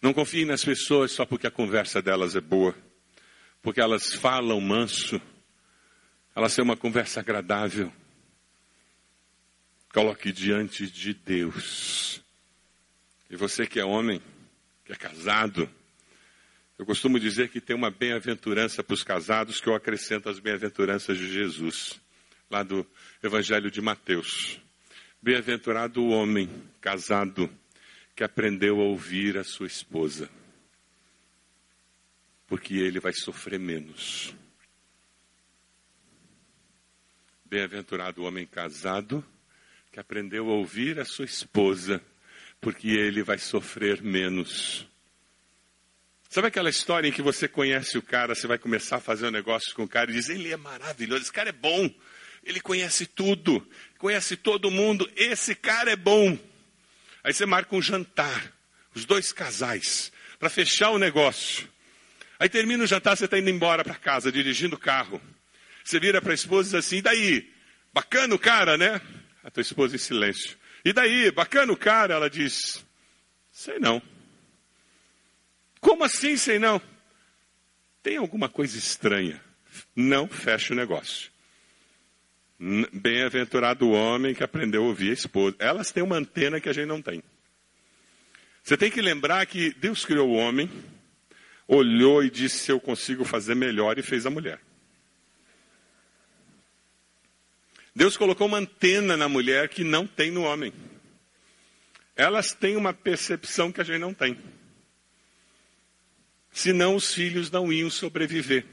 Não 0.00 0.14
confie 0.14 0.44
nas 0.44 0.64
pessoas 0.64 1.10
só 1.10 1.26
porque 1.26 1.48
a 1.48 1.50
conversa 1.50 2.00
delas 2.00 2.36
é 2.36 2.40
boa, 2.40 2.76
porque 3.60 3.80
elas 3.80 4.14
falam 4.14 4.60
manso, 4.60 5.20
elas 6.34 6.54
têm 6.54 6.64
uma 6.64 6.76
conversa 6.76 7.18
agradável. 7.18 7.92
Coloque 9.92 10.30
diante 10.30 10.88
de 10.88 11.12
Deus. 11.12 12.22
E 13.28 13.34
você 13.34 13.66
que 13.66 13.80
é 13.80 13.84
homem, 13.84 14.22
que 14.84 14.92
é 14.92 14.96
casado, 14.96 15.68
eu 16.80 16.86
costumo 16.86 17.20
dizer 17.20 17.50
que 17.50 17.60
tem 17.60 17.76
uma 17.76 17.90
bem-aventurança 17.90 18.82
para 18.82 18.94
os 18.94 19.02
casados 19.02 19.60
que 19.60 19.68
eu 19.68 19.74
acrescento 19.74 20.30
as 20.30 20.38
bem-aventuranças 20.38 21.18
de 21.18 21.30
Jesus, 21.30 22.00
lá 22.48 22.62
do 22.62 22.86
Evangelho 23.22 23.70
de 23.70 23.82
Mateus. 23.82 24.58
Bem-aventurado 25.20 26.02
o 26.02 26.08
homem 26.08 26.48
casado 26.80 27.54
que 28.16 28.24
aprendeu 28.24 28.80
a 28.80 28.84
ouvir 28.84 29.36
a 29.36 29.44
sua 29.44 29.66
esposa, 29.66 30.30
porque 32.46 32.72
ele 32.76 32.98
vai 32.98 33.12
sofrer 33.12 33.60
menos. 33.60 34.34
Bem-aventurado 37.44 38.22
o 38.22 38.24
homem 38.24 38.46
casado 38.46 39.22
que 39.92 40.00
aprendeu 40.00 40.48
a 40.48 40.54
ouvir 40.54 40.98
a 40.98 41.04
sua 41.04 41.26
esposa, 41.26 42.02
porque 42.58 42.88
ele 42.88 43.22
vai 43.22 43.36
sofrer 43.36 44.00
menos. 44.00 44.89
Sabe 46.30 46.46
aquela 46.46 46.70
história 46.70 47.08
em 47.08 47.12
que 47.12 47.22
você 47.22 47.48
conhece 47.48 47.98
o 47.98 48.02
cara, 48.02 48.36
você 48.36 48.46
vai 48.46 48.56
começar 48.56 48.98
a 48.98 49.00
fazer 49.00 49.26
um 49.26 49.32
negócio 49.32 49.74
com 49.74 49.82
o 49.82 49.88
cara 49.88 50.12
e 50.12 50.14
diz: 50.14 50.28
ele 50.28 50.52
é 50.52 50.56
maravilhoso, 50.56 51.22
esse 51.22 51.32
cara 51.32 51.48
é 51.48 51.52
bom. 51.52 51.92
Ele 52.44 52.60
conhece 52.60 53.04
tudo, 53.04 53.68
conhece 53.98 54.36
todo 54.36 54.70
mundo. 54.70 55.10
Esse 55.16 55.56
cara 55.56 55.90
é 55.90 55.96
bom. 55.96 56.38
Aí 57.24 57.34
você 57.34 57.44
marca 57.44 57.74
um 57.74 57.82
jantar, 57.82 58.52
os 58.94 59.04
dois 59.04 59.32
casais, 59.32 60.12
para 60.38 60.48
fechar 60.48 60.90
o 60.90 61.00
negócio. 61.00 61.68
Aí 62.38 62.48
termina 62.48 62.84
o 62.84 62.86
jantar, 62.86 63.16
você 63.16 63.24
está 63.24 63.36
indo 63.36 63.50
embora 63.50 63.82
para 63.82 63.96
casa, 63.96 64.30
dirigindo 64.30 64.76
o 64.76 64.78
carro. 64.78 65.20
Você 65.82 65.98
vira 65.98 66.22
para 66.22 66.30
a 66.30 66.34
esposa 66.34 66.68
e 66.68 66.70
diz 66.70 66.86
assim: 66.86 66.98
e 66.98 67.02
daí? 67.02 67.52
Bacana 67.92 68.36
o 68.36 68.38
cara, 68.38 68.78
né? 68.78 69.00
A 69.42 69.50
tua 69.50 69.62
esposa 69.62 69.96
em 69.96 69.98
silêncio. 69.98 70.56
E 70.84 70.92
daí? 70.92 71.32
Bacana 71.32 71.72
o 71.72 71.76
cara? 71.76 72.14
Ela 72.14 72.30
diz: 72.30 72.86
sei 73.50 73.80
não. 73.80 74.00
Como 75.80 76.04
assim, 76.04 76.36
sei 76.36 76.58
não? 76.58 76.80
Tem 78.02 78.16
alguma 78.16 78.48
coisa 78.48 78.76
estranha. 78.76 79.40
Não 79.94 80.28
fecha 80.28 80.72
o 80.72 80.76
negócio. 80.76 81.30
Bem-aventurado 82.92 83.86
o 83.86 83.92
homem 83.92 84.34
que 84.34 84.44
aprendeu 84.44 84.84
a 84.84 84.86
ouvir 84.86 85.10
a 85.10 85.14
esposa. 85.14 85.56
Elas 85.58 85.90
têm 85.90 86.02
uma 86.02 86.16
antena 86.16 86.60
que 86.60 86.68
a 86.68 86.72
gente 86.72 86.86
não 86.86 87.00
tem. 87.00 87.22
Você 88.62 88.76
tem 88.76 88.90
que 88.90 89.00
lembrar 89.00 89.46
que 89.46 89.70
Deus 89.74 90.04
criou 90.04 90.28
o 90.28 90.34
homem, 90.34 90.70
olhou 91.66 92.22
e 92.22 92.30
disse: 92.30 92.70
Eu 92.70 92.78
consigo 92.78 93.24
fazer 93.24 93.54
melhor, 93.54 93.98
e 93.98 94.02
fez 94.02 94.26
a 94.26 94.30
mulher. 94.30 94.60
Deus 97.96 98.16
colocou 98.16 98.46
uma 98.46 98.58
antena 98.58 99.16
na 99.16 99.28
mulher 99.28 99.68
que 99.68 99.82
não 99.82 100.06
tem 100.06 100.30
no 100.30 100.42
homem. 100.42 100.72
Elas 102.14 102.52
têm 102.52 102.76
uma 102.76 102.92
percepção 102.92 103.72
que 103.72 103.80
a 103.80 103.84
gente 103.84 103.98
não 103.98 104.12
tem. 104.12 104.38
Senão 106.52 106.96
os 106.96 107.14
filhos 107.14 107.50
não 107.50 107.72
iam 107.72 107.90
sobreviver. 107.90 108.64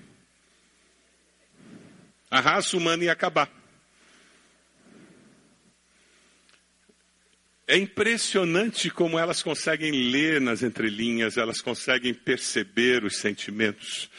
A 2.29 2.39
raça 2.39 2.75
humana 2.75 3.05
ia 3.05 3.11
acabar. 3.11 3.49
É 7.67 7.77
impressionante 7.77 8.89
como 8.89 9.19
elas 9.19 9.43
conseguem 9.43 9.91
ler 10.09 10.39
nas 10.39 10.63
entrelinhas, 10.63 11.35
elas 11.35 11.59
conseguem 11.59 12.13
perceber 12.13 13.03
os 13.03 13.17
sentimentos. 13.17 14.09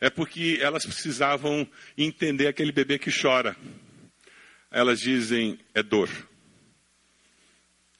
É 0.00 0.10
porque 0.10 0.58
elas 0.60 0.84
precisavam 0.84 1.68
entender 1.96 2.48
aquele 2.48 2.72
bebê 2.72 2.98
que 2.98 3.10
chora. 3.10 3.56
Elas 4.70 5.00
dizem: 5.00 5.58
é 5.72 5.82
dor, 5.82 6.10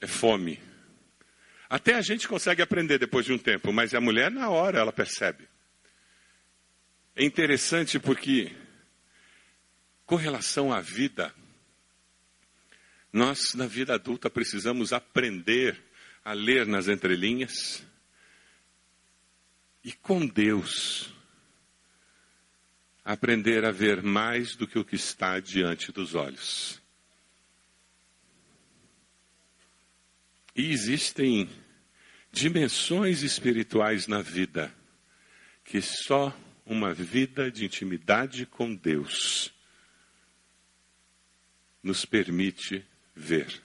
é 0.01 0.07
fome. 0.07 0.66
Até 1.69 1.95
a 1.95 2.01
gente 2.01 2.27
consegue 2.27 2.61
aprender 2.61 2.97
depois 2.97 3.25
de 3.25 3.33
um 3.33 3.37
tempo, 3.37 3.73
mas 3.73 3.93
a 3.93 3.99
mulher, 3.99 4.31
na 4.31 4.49
hora, 4.49 4.79
ela 4.79 4.93
percebe. 4.93 5.47
É 7.15 7.23
interessante 7.23 7.99
porque, 7.99 8.55
com 10.05 10.15
relação 10.15 10.71
à 10.71 10.79
vida, 10.79 11.33
nós, 13.11 13.53
na 13.53 13.65
vida 13.65 13.95
adulta, 13.95 14.29
precisamos 14.29 14.93
aprender 14.93 15.77
a 16.23 16.33
ler 16.33 16.65
nas 16.65 16.87
entrelinhas 16.87 17.83
e 19.83 19.91
com 19.91 20.25
Deus 20.25 21.13
aprender 23.03 23.63
a 23.63 23.71
ver 23.71 24.03
mais 24.03 24.55
do 24.55 24.67
que 24.67 24.77
o 24.77 24.83
que 24.83 24.97
está 24.97 25.39
diante 25.39 25.93
dos 25.93 26.13
olhos. 26.13 26.81
E 30.57 30.71
existem 30.71 31.47
dimensões 32.31 33.21
espirituais 33.21 34.07
na 34.07 34.23
vida 34.23 34.73
que 35.63 35.79
só 35.79 36.35
uma 36.65 36.95
vida 36.95 37.51
de 37.51 37.63
intimidade 37.63 38.47
com 38.47 38.73
Deus 38.73 39.53
nos 41.83 42.05
permite 42.05 42.83
ver. 43.15 43.61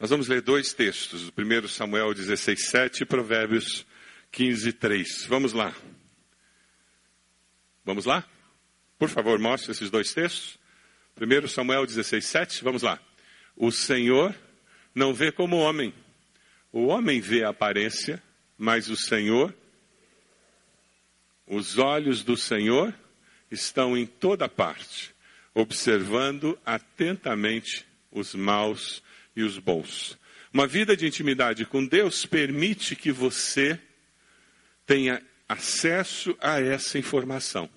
Nós 0.00 0.10
vamos 0.10 0.26
ler 0.26 0.42
dois 0.42 0.72
textos, 0.72 1.28
o 1.28 1.32
primeiro 1.32 1.68
Samuel 1.68 2.12
16, 2.12 2.66
7 2.66 3.02
e 3.02 3.06
Provérbios 3.06 3.86
15, 4.32 4.72
3. 4.72 5.26
Vamos 5.26 5.52
lá. 5.52 5.74
Vamos 7.84 8.04
lá? 8.04 8.28
Por 8.98 9.08
favor, 9.08 9.38
mostre 9.38 9.70
esses 9.70 9.90
dois 9.90 10.12
textos. 10.12 10.58
Primeiro 11.14 11.48
Samuel 11.48 11.86
16, 11.86 12.26
7, 12.26 12.64
vamos 12.64 12.82
lá. 12.82 13.00
O 13.54 13.70
Senhor 13.70 14.34
não 14.96 15.12
vê 15.12 15.30
como 15.30 15.58
homem. 15.58 15.92
O 16.72 16.86
homem 16.86 17.20
vê 17.20 17.44
a 17.44 17.50
aparência, 17.50 18.22
mas 18.56 18.88
o 18.88 18.96
Senhor, 18.96 19.54
os 21.46 21.76
olhos 21.76 22.24
do 22.24 22.34
Senhor 22.34 22.94
estão 23.50 23.94
em 23.94 24.06
toda 24.06 24.48
parte, 24.48 25.14
observando 25.54 26.58
atentamente 26.64 27.84
os 28.10 28.34
maus 28.34 29.02
e 29.36 29.42
os 29.42 29.58
bons. 29.58 30.18
Uma 30.50 30.66
vida 30.66 30.96
de 30.96 31.06
intimidade 31.06 31.66
com 31.66 31.84
Deus 31.84 32.24
permite 32.24 32.96
que 32.96 33.12
você 33.12 33.78
tenha 34.86 35.22
acesso 35.46 36.34
a 36.40 36.58
essa 36.58 36.98
informação. 36.98 37.68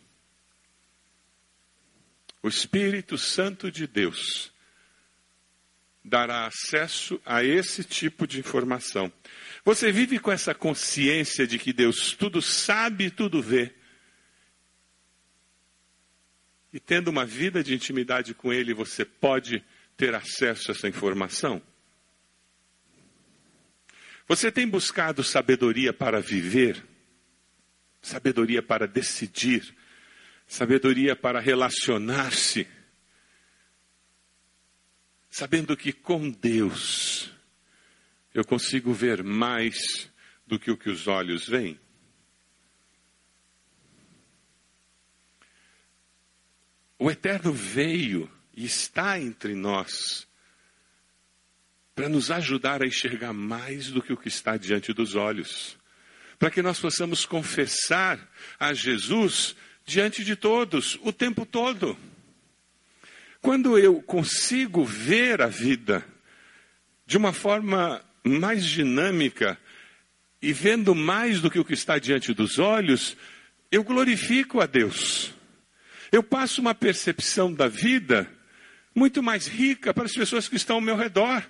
O 2.42 2.48
Espírito 2.48 3.18
Santo 3.18 3.70
de 3.70 3.86
Deus 3.86 4.54
dará 6.04 6.46
acesso 6.46 7.22
a 7.26 7.44
esse 7.44 7.84
tipo 7.84 8.26
de 8.26 8.40
informação. 8.40 9.12
Você 9.64 9.92
vive 9.92 10.20
com 10.20 10.32
essa 10.32 10.54
consciência 10.56 11.46
de 11.46 11.60
que 11.60 11.74
Deus 11.74 12.14
tudo 12.14 12.42
sabe 12.42 13.06
e 13.06 13.12
tudo 13.12 13.42
vê. 13.42 13.74
E 16.72 16.80
tendo 16.80 17.10
uma 17.10 17.26
vida 17.26 17.64
de 17.64 17.74
intimidade 17.74 18.34
com 18.34 18.54
Ele, 18.54 18.74
você 18.74 19.04
pode 19.04 19.64
ter 19.98 20.14
acesso 20.16 20.72
a 20.72 20.74
essa 20.74 20.88
informação? 20.88 21.62
Você 24.28 24.52
tem 24.52 24.68
buscado 24.68 25.24
sabedoria 25.24 25.92
para 25.92 26.22
viver? 26.22 26.86
Sabedoria 28.02 28.62
para 28.62 28.88
decidir? 28.88 29.76
Sabedoria 30.48 31.16
para 31.16 31.40
relacionar-se? 31.40 32.68
Sabendo 35.40 35.78
que 35.78 35.94
com 35.94 36.30
Deus 36.30 37.32
eu 38.34 38.44
consigo 38.44 38.92
ver 38.92 39.24
mais 39.24 40.12
do 40.46 40.60
que 40.60 40.70
o 40.70 40.76
que 40.76 40.90
os 40.90 41.08
olhos 41.08 41.48
veem? 41.48 41.80
O 46.98 47.10
Eterno 47.10 47.54
veio 47.54 48.30
e 48.54 48.66
está 48.66 49.18
entre 49.18 49.56
nós 49.56 50.28
para 51.96 52.10
nos 52.10 52.30
ajudar 52.32 52.84
a 52.84 52.86
enxergar 52.86 53.32
mais 53.32 53.90
do 53.92 54.02
que 54.02 54.12
o 54.12 54.18
que 54.18 54.28
está 54.28 54.58
diante 54.58 54.92
dos 54.92 55.16
olhos, 55.16 55.78
para 56.38 56.52
que 56.52 56.62
nós 56.62 56.82
possamos 56.82 57.26
confessar 57.26 58.30
a 58.60 58.74
Jesus 58.74 59.56
diante 59.86 60.22
de 60.26 60.36
todos, 60.36 61.00
o 61.02 61.14
tempo 61.14 61.46
todo. 61.46 61.98
Quando 63.42 63.78
eu 63.78 64.02
consigo 64.02 64.84
ver 64.84 65.42
a 65.42 65.48
vida 65.48 66.06
de 67.06 67.18
uma 67.18 67.32
forma 67.32 68.04
mais 68.24 68.66
dinâmica 68.66 69.58
e 70.42 70.52
vendo 70.54 70.94
mais 70.94 71.42
do 71.42 71.50
que 71.50 71.60
o 71.60 71.66
que 71.66 71.74
está 71.74 71.98
diante 71.98 72.34
dos 72.34 72.60
olhos, 72.60 73.16
eu 73.72 73.84
glorifico 73.84 74.62
a 74.62 74.66
Deus. 74.66 75.34
Eu 76.12 76.24
passo 76.24 76.60
uma 76.60 76.76
percepção 76.76 77.54
da 77.54 77.68
vida 77.68 78.30
muito 78.94 79.22
mais 79.24 79.48
rica 79.48 79.94
para 79.94 80.06
as 80.06 80.14
pessoas 80.14 80.48
que 80.48 80.56
estão 80.56 80.78
ao 80.78 80.82
meu 80.82 80.96
redor. 80.96 81.44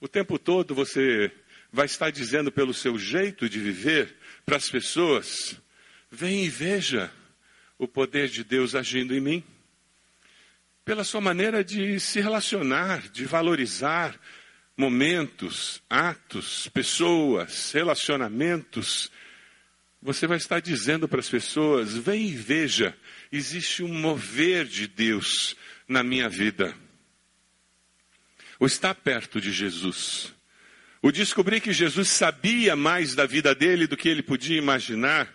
O 0.00 0.08
tempo 0.08 0.38
todo 0.38 0.74
você 0.74 1.32
vai 1.72 1.86
estar 1.86 2.10
dizendo 2.10 2.52
pelo 2.52 2.74
seu 2.74 2.98
jeito 2.98 3.48
de 3.48 3.58
viver 3.58 4.16
para 4.44 4.56
as 4.56 4.70
pessoas: 4.70 5.60
vem 6.10 6.44
e 6.44 6.48
veja 6.48 7.12
o 7.78 7.88
poder 7.88 8.28
de 8.28 8.44
Deus 8.44 8.74
agindo 8.74 9.14
em 9.14 9.20
mim. 9.20 9.44
Pela 10.90 11.04
sua 11.04 11.20
maneira 11.20 11.62
de 11.62 12.00
se 12.00 12.20
relacionar, 12.20 13.10
de 13.10 13.24
valorizar 13.24 14.18
momentos, 14.76 15.80
atos, 15.88 16.66
pessoas, 16.74 17.70
relacionamentos, 17.70 19.08
você 20.02 20.26
vai 20.26 20.36
estar 20.36 20.58
dizendo 20.58 21.06
para 21.06 21.20
as 21.20 21.28
pessoas: 21.28 21.96
vem 21.96 22.30
e 22.30 22.34
veja 22.34 22.92
existe 23.30 23.84
um 23.84 23.94
mover 24.00 24.64
de 24.64 24.88
Deus 24.88 25.54
na 25.86 26.02
minha 26.02 26.28
vida. 26.28 26.74
O 28.58 28.66
estar 28.66 28.96
perto 28.96 29.40
de 29.40 29.52
Jesus. 29.52 30.34
O 31.00 31.12
descobrir 31.12 31.60
que 31.60 31.72
Jesus 31.72 32.08
sabia 32.08 32.74
mais 32.74 33.14
da 33.14 33.26
vida 33.26 33.54
dele 33.54 33.86
do 33.86 33.96
que 33.96 34.08
ele 34.08 34.24
podia 34.24 34.58
imaginar. 34.58 35.32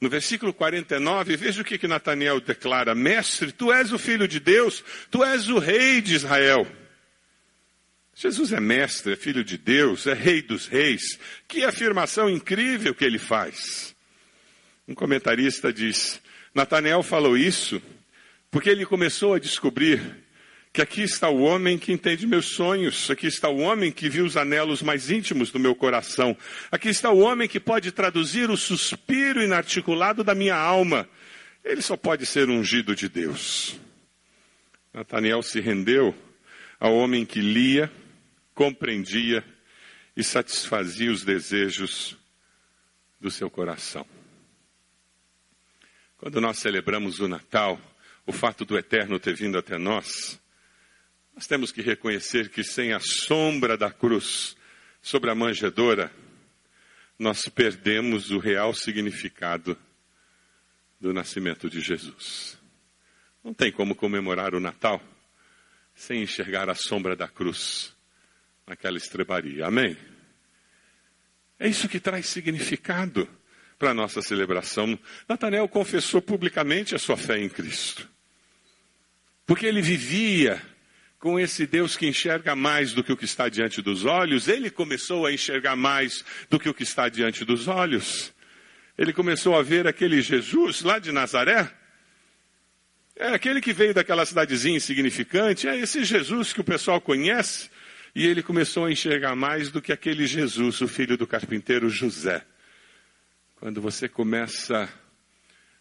No 0.00 0.08
versículo 0.08 0.54
49, 0.54 1.36
veja 1.36 1.60
o 1.60 1.64
que, 1.64 1.78
que 1.78 1.88
Nataniel 1.88 2.40
declara: 2.40 2.94
Mestre, 2.94 3.50
tu 3.50 3.72
és 3.72 3.92
o 3.92 3.98
filho 3.98 4.28
de 4.28 4.38
Deus, 4.38 4.84
tu 5.10 5.24
és 5.24 5.48
o 5.48 5.58
rei 5.58 6.00
de 6.00 6.14
Israel. 6.14 6.66
Jesus 8.14 8.52
é 8.52 8.58
mestre, 8.58 9.12
é 9.12 9.16
filho 9.16 9.44
de 9.44 9.56
Deus, 9.56 10.06
é 10.06 10.12
rei 10.12 10.42
dos 10.42 10.66
reis. 10.66 11.18
Que 11.46 11.64
afirmação 11.64 12.28
incrível 12.28 12.94
que 12.94 13.04
ele 13.04 13.18
faz. 13.18 13.94
Um 14.86 14.94
comentarista 14.94 15.72
diz: 15.72 16.20
Natanael 16.54 17.02
falou 17.02 17.36
isso 17.36 17.80
porque 18.50 18.70
ele 18.70 18.86
começou 18.86 19.34
a 19.34 19.38
descobrir 19.38 20.00
que 20.72 20.82
aqui 20.82 21.02
está 21.02 21.28
o 21.28 21.40
homem 21.40 21.78
que 21.78 21.92
entende 21.92 22.26
meus 22.26 22.46
sonhos, 22.46 23.10
aqui 23.10 23.26
está 23.26 23.48
o 23.48 23.58
homem 23.58 23.90
que 23.90 24.08
viu 24.08 24.24
os 24.24 24.36
anelos 24.36 24.82
mais 24.82 25.10
íntimos 25.10 25.50
do 25.50 25.58
meu 25.58 25.74
coração, 25.74 26.36
aqui 26.70 26.88
está 26.88 27.10
o 27.10 27.18
homem 27.18 27.48
que 27.48 27.58
pode 27.58 27.90
traduzir 27.90 28.50
o 28.50 28.56
suspiro 28.56 29.42
inarticulado 29.42 30.22
da 30.22 30.34
minha 30.34 30.56
alma. 30.56 31.08
Ele 31.64 31.82
só 31.82 31.96
pode 31.96 32.24
ser 32.26 32.48
ungido 32.48 32.94
de 32.94 33.08
Deus. 33.08 33.78
Natanael 34.92 35.42
se 35.42 35.60
rendeu 35.60 36.14
ao 36.78 36.94
homem 36.94 37.26
que 37.26 37.40
lia, 37.40 37.90
compreendia 38.54 39.44
e 40.16 40.22
satisfazia 40.22 41.10
os 41.10 41.24
desejos 41.24 42.16
do 43.20 43.30
seu 43.30 43.50
coração. 43.50 44.06
Quando 46.16 46.40
nós 46.40 46.58
celebramos 46.58 47.20
o 47.20 47.28
Natal, 47.28 47.80
o 48.26 48.32
fato 48.32 48.64
do 48.64 48.76
Eterno 48.76 49.20
ter 49.20 49.34
vindo 49.34 49.56
até 49.56 49.78
nós, 49.78 50.40
nós 51.38 51.46
temos 51.46 51.70
que 51.70 51.80
reconhecer 51.80 52.48
que 52.48 52.64
sem 52.64 52.92
a 52.92 52.98
sombra 52.98 53.76
da 53.76 53.92
cruz 53.92 54.56
sobre 55.00 55.30
a 55.30 55.36
manjedoura, 55.36 56.12
nós 57.16 57.48
perdemos 57.48 58.32
o 58.32 58.40
real 58.40 58.74
significado 58.74 59.78
do 61.00 61.14
nascimento 61.14 61.70
de 61.70 61.80
Jesus. 61.80 62.58
Não 63.44 63.54
tem 63.54 63.70
como 63.70 63.94
comemorar 63.94 64.52
o 64.52 64.58
Natal 64.58 65.00
sem 65.94 66.22
enxergar 66.22 66.68
a 66.68 66.74
sombra 66.74 67.14
da 67.14 67.28
cruz 67.28 67.94
naquela 68.66 68.98
estrebaria. 68.98 69.64
Amém? 69.64 69.96
É 71.56 71.68
isso 71.68 71.88
que 71.88 72.00
traz 72.00 72.26
significado 72.26 73.28
para 73.78 73.92
a 73.92 73.94
nossa 73.94 74.20
celebração. 74.20 74.98
Natanael 75.28 75.68
confessou 75.68 76.20
publicamente 76.20 76.96
a 76.96 76.98
sua 76.98 77.16
fé 77.16 77.38
em 77.38 77.48
Cristo. 77.48 78.08
Porque 79.46 79.64
ele 79.64 79.80
vivia 79.80 80.60
com 81.18 81.38
esse 81.38 81.66
Deus 81.66 81.96
que 81.96 82.06
enxerga 82.06 82.54
mais 82.54 82.92
do 82.92 83.02
que 83.02 83.12
o 83.12 83.16
que 83.16 83.24
está 83.24 83.48
diante 83.48 83.82
dos 83.82 84.04
olhos, 84.04 84.46
ele 84.46 84.70
começou 84.70 85.26
a 85.26 85.32
enxergar 85.32 85.74
mais 85.74 86.24
do 86.48 86.58
que 86.58 86.68
o 86.68 86.74
que 86.74 86.84
está 86.84 87.08
diante 87.08 87.44
dos 87.44 87.66
olhos. 87.66 88.32
Ele 88.96 89.12
começou 89.12 89.56
a 89.56 89.62
ver 89.62 89.86
aquele 89.86 90.20
Jesus 90.22 90.82
lá 90.82 90.98
de 90.98 91.10
Nazaré. 91.10 91.70
É 93.16 93.28
aquele 93.28 93.60
que 93.60 93.72
veio 93.72 93.92
daquela 93.92 94.24
cidadezinha 94.24 94.76
insignificante, 94.76 95.66
é 95.66 95.76
esse 95.76 96.04
Jesus 96.04 96.52
que 96.52 96.60
o 96.60 96.64
pessoal 96.64 97.00
conhece. 97.00 97.68
E 98.14 98.26
ele 98.26 98.42
começou 98.42 98.86
a 98.86 98.92
enxergar 98.92 99.34
mais 99.34 99.70
do 99.70 99.82
que 99.82 99.92
aquele 99.92 100.26
Jesus, 100.26 100.80
o 100.80 100.88
filho 100.88 101.16
do 101.16 101.26
carpinteiro 101.26 101.88
José. 101.88 102.44
Quando 103.56 103.80
você 103.80 104.08
começa 104.08 104.88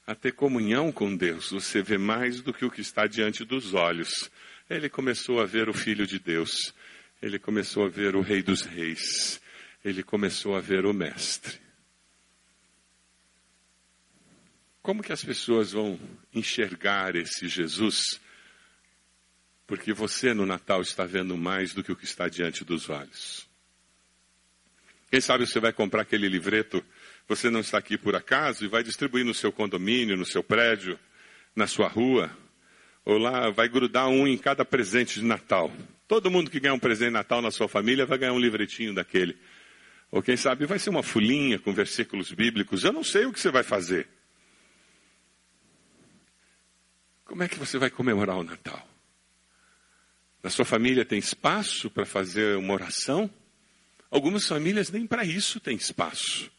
a 0.06 0.16
ter 0.16 0.32
comunhão 0.32 0.92
com 0.92 1.16
Deus, 1.16 1.52
você 1.52 1.82
vê 1.82 1.98
mais 1.98 2.42
do 2.42 2.54
que 2.54 2.66
o 2.66 2.72
que 2.72 2.82
está 2.82 3.06
diante 3.06 3.46
dos 3.46 3.74
olhos. 3.74 4.30
Ele 4.70 4.90
começou 4.90 5.40
a 5.40 5.46
ver 5.46 5.70
o 5.70 5.74
Filho 5.74 6.06
de 6.06 6.20
Deus, 6.20 6.74
ele 7.22 7.40
começou 7.40 7.86
a 7.86 7.90
ver 7.90 8.16
o 8.16 8.22
Rei 8.22 8.42
dos 8.42 8.62
Reis, 8.62 9.42
ele 9.84 10.04
começou 10.04 10.56
a 10.56 10.60
ver 10.60 10.86
o 10.86 10.94
Mestre. 10.94 11.60
Como 14.82 15.04
que 15.04 15.12
as 15.12 15.24
pessoas 15.24 15.72
vão 15.72 16.00
enxergar 16.34 17.16
esse 17.16 17.48
Jesus? 17.48 18.22
Porque 19.66 19.92
você 19.92 20.34
no 20.34 20.46
Natal 20.46 20.82
está 20.82 21.06
vendo 21.06 21.38
mais 21.38 21.74
do 21.74 21.84
que 21.84 21.92
o 21.92 21.96
que 21.96 22.06
está 22.06 22.30
diante 22.30 22.64
dos 22.64 22.90
olhos. 22.90 23.48
Quem 25.10 25.20
sabe 25.22 25.46
você 25.46 25.60
vai 25.60 25.74
comprar 25.74 26.02
aquele 26.02 26.28
livreto 26.28 26.84
você 27.28 27.50
não 27.50 27.60
está 27.60 27.78
aqui 27.78 27.98
por 27.98 28.16
acaso 28.16 28.64
e 28.64 28.70
vai 28.70 28.82
distribuir 28.82 29.26
no 29.26 29.34
seu 29.34 29.52
condomínio, 29.52 30.16
no 30.16 30.26
seu 30.26 30.42
prédio, 30.42 30.98
na 31.54 31.68
sua 31.68 31.90
rua, 31.90 32.32
ou 33.08 33.18
lá 33.18 33.50
vai 33.50 33.70
grudar 33.70 34.10
um 34.10 34.28
em 34.28 34.38
cada 34.38 34.66
presente 34.66 35.22
de 35.22 35.26
Natal. 35.26 35.72
Todo 36.10 36.30
mundo 36.30 36.52
que 36.52 36.60
ganhar 36.60 36.74
um 36.74 36.80
presente 36.80 37.08
de 37.08 37.14
Natal 37.14 37.42
na 37.42 37.52
sua 37.52 37.70
família 37.70 38.06
vai 38.06 38.18
ganhar 38.18 38.34
um 38.34 38.40
livretinho 38.40 38.94
daquele. 38.94 39.38
Ou 40.12 40.22
quem 40.22 40.36
sabe 40.36 40.66
vai 40.66 40.78
ser 40.78 40.90
uma 40.90 41.02
folhinha 41.02 41.58
com 41.58 41.72
versículos 41.72 42.34
bíblicos. 42.34 42.84
Eu 42.84 42.92
não 42.92 43.06
sei 43.06 43.26
o 43.26 43.32
que 43.32 43.40
você 43.40 43.50
vai 43.50 43.64
fazer. 43.64 44.10
Como 47.24 47.42
é 47.44 47.48
que 47.48 47.58
você 47.58 47.78
vai 47.78 47.90
comemorar 47.90 48.36
o 48.38 48.44
Natal? 48.44 48.86
Na 50.44 50.50
sua 50.50 50.66
família 50.66 51.06
tem 51.06 51.18
espaço 51.18 51.90
para 51.90 52.06
fazer 52.06 52.58
uma 52.58 52.74
oração? 52.74 53.30
Algumas 54.12 54.46
famílias 54.46 54.92
nem 54.92 55.08
para 55.08 55.24
isso 55.24 55.62
tem 55.62 55.78
espaço. 55.78 56.52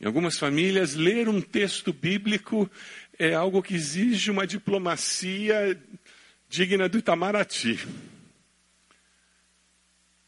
Em 0.00 0.06
algumas 0.06 0.38
famílias, 0.38 0.94
ler 0.94 1.28
um 1.28 1.40
texto 1.40 1.92
bíblico 1.92 2.70
é 3.18 3.34
algo 3.34 3.62
que 3.62 3.74
exige 3.74 4.30
uma 4.30 4.46
diplomacia 4.46 5.80
digna 6.48 6.88
do 6.88 6.98
Itamaraty. 6.98 7.78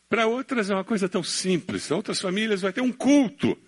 Para 0.08 0.26
outras 0.26 0.70
é 0.70 0.74
uma 0.74 0.84
coisa 0.84 1.08
tão 1.08 1.22
simples. 1.22 1.90
Outras 1.90 2.20
famílias 2.20 2.62
vai 2.62 2.72
ter 2.72 2.80
um 2.80 2.92
culto 2.92 3.58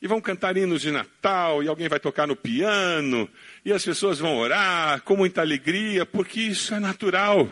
E 0.00 0.06
vão 0.06 0.20
cantar 0.20 0.56
hinos 0.56 0.82
de 0.82 0.90
Natal, 0.90 1.62
e 1.62 1.68
alguém 1.68 1.88
vai 1.88 1.98
tocar 1.98 2.26
no 2.26 2.36
piano, 2.36 3.28
e 3.64 3.72
as 3.72 3.82
pessoas 3.84 4.18
vão 4.18 4.36
orar 4.36 5.00
com 5.02 5.16
muita 5.16 5.40
alegria, 5.40 6.04
porque 6.04 6.40
isso 6.40 6.74
é 6.74 6.78
natural. 6.78 7.50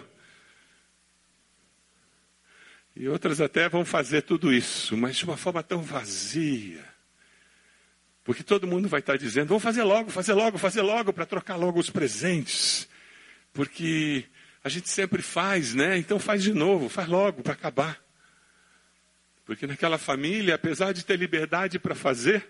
E 2.95 3.09
outras 3.09 3.41
até 3.41 3.69
vão 3.69 3.85
fazer 3.85 4.23
tudo 4.23 4.53
isso, 4.53 4.97
mas 4.97 5.17
de 5.17 5.25
uma 5.25 5.37
forma 5.37 5.63
tão 5.63 5.83
vazia. 5.83 6.94
Porque 8.25 8.43
todo 8.43 8.67
mundo 8.67 8.89
vai 8.89 9.01
estar 9.01 9.17
dizendo: 9.19 9.49
vamos 9.49 9.63
fazer 9.63 9.83
logo, 9.83 10.11
fazer 10.11 10.33
logo, 10.33 10.59
fazer 10.59 10.83
logo, 10.83 11.13
para 11.13 11.27
trocar 11.27 11.57
logo 11.57 11.79
os 11.79 11.91
presentes. 11.91 12.89
Porque 13.53 14.25
a 14.65 14.69
gente 14.69 14.89
sempre 14.89 15.21
faz, 15.21 15.75
né? 15.75 15.99
Então 15.99 16.19
faz 16.19 16.43
de 16.43 16.53
novo, 16.55 16.89
faz 16.89 17.07
logo 17.07 17.43
para 17.43 17.53
acabar. 17.53 18.03
Porque 19.45 19.67
naquela 19.67 19.99
família, 19.99 20.55
apesar 20.55 20.93
de 20.93 21.05
ter 21.05 21.19
liberdade 21.19 21.79
para 21.79 21.95
fazer, 21.95 22.49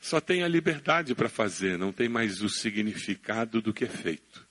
só 0.00 0.20
tem 0.20 0.42
a 0.42 0.48
liberdade 0.48 1.14
para 1.14 1.28
fazer, 1.28 1.78
não 1.78 1.92
tem 1.92 2.08
mais 2.08 2.42
o 2.42 2.48
significado 2.48 3.62
do 3.62 3.72
que 3.72 3.84
é 3.84 3.88
feito. 3.88 4.44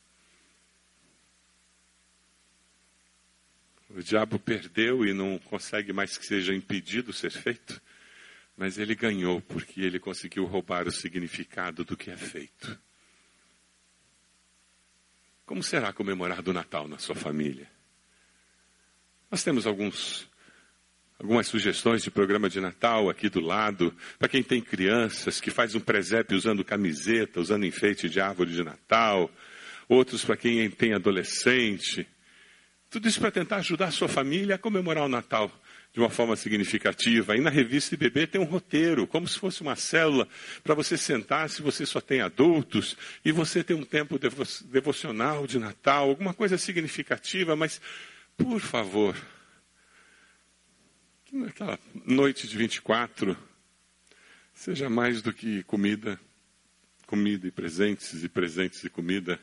O 3.90 4.02
diabo 4.02 4.40
perdeu 4.40 5.06
e 5.06 5.14
não 5.14 5.38
consegue 5.38 5.92
mais 5.92 6.18
que 6.18 6.26
seja 6.26 6.56
impedido 6.56 7.12
ser 7.12 7.32
feito, 7.32 7.82
mas 8.62 8.78
ele 8.78 8.94
ganhou 8.94 9.42
porque 9.42 9.82
ele 9.82 10.00
conseguiu 10.00 10.46
roubar 10.46 10.88
o 10.88 10.92
significado 10.92 11.84
do 11.84 11.98
que 11.98 12.12
é 12.12 12.16
feito. 12.16 12.80
Como 15.48 15.64
será 15.64 15.92
comemorar 15.92 16.44
do 16.44 16.54
Natal 16.54 16.88
na 16.88 17.00
sua 17.00 17.16
família? 17.16 17.68
Nós 19.32 19.44
temos 19.44 19.66
alguns 19.66 20.30
algumas 21.18 21.48
sugestões 21.48 22.04
de 22.04 22.12
programa 22.12 22.48
de 22.48 22.62
Natal 22.62 23.10
aqui 23.10 23.30
do 23.30 23.40
lado, 23.40 23.96
para 24.20 24.30
quem 24.30 24.44
tem 24.44 24.62
crianças, 24.62 25.42
que 25.42 25.50
faz 25.50 25.74
um 25.74 25.80
presépio 25.80 26.38
usando 26.38 26.64
camiseta, 26.64 27.40
usando 27.40 27.66
enfeite 27.66 28.08
de 28.08 28.22
árvore 28.22 28.52
de 28.52 28.64
Natal, 28.64 29.28
outros 29.90 30.24
para 30.24 30.38
quem 30.38 30.70
tem 30.70 30.94
adolescente. 30.94 32.08
Tudo 32.92 33.08
isso 33.08 33.20
para 33.20 33.32
tentar 33.32 33.56
ajudar 33.56 33.88
a 33.88 33.92
sua 33.92 34.08
família 34.08 34.54
a 34.54 34.60
comemorar 34.60 35.06
o 35.06 35.10
Natal 35.10 35.52
de 35.94 36.00
uma 36.00 36.10
forma 36.10 36.36
significativa. 36.36 37.34
Aí 37.34 37.42
na 37.42 37.50
revista 37.50 37.96
IBB 37.96 38.28
tem 38.28 38.40
um 38.40 38.46
roteiro, 38.46 39.06
como 39.06 39.28
se 39.28 39.38
fosse 39.38 39.62
uma 39.62 39.76
célula, 39.76 40.28
para 40.64 40.74
você 40.74 40.98
sentar, 40.98 41.50
se 41.50 41.62
você 41.62 41.86
só 41.86 42.00
tem 42.00 42.22
adultos, 42.22 42.96
e 43.26 43.32
você 43.32 43.64
ter 43.64 43.74
um 43.74 43.84
tempo 43.84 44.18
devo 44.18 44.44
devocional 44.66 45.46
de 45.46 45.60
Natal, 45.60 46.10
alguma 46.10 46.34
coisa 46.34 46.58
significativa, 46.58 47.56
mas, 47.56 47.82
por 48.38 48.60
favor, 48.60 49.16
que 51.26 51.36
naquela 51.36 51.78
noite 52.06 52.48
de 52.48 52.58
24 52.58 53.38
seja 54.54 54.90
mais 54.90 55.22
do 55.22 55.34
que 55.34 55.64
comida, 55.64 56.20
comida 57.06 57.48
e 57.48 57.52
presentes, 57.52 58.24
e 58.24 58.30
presentes 58.30 58.84
e 58.84 58.90
comida, 58.90 59.40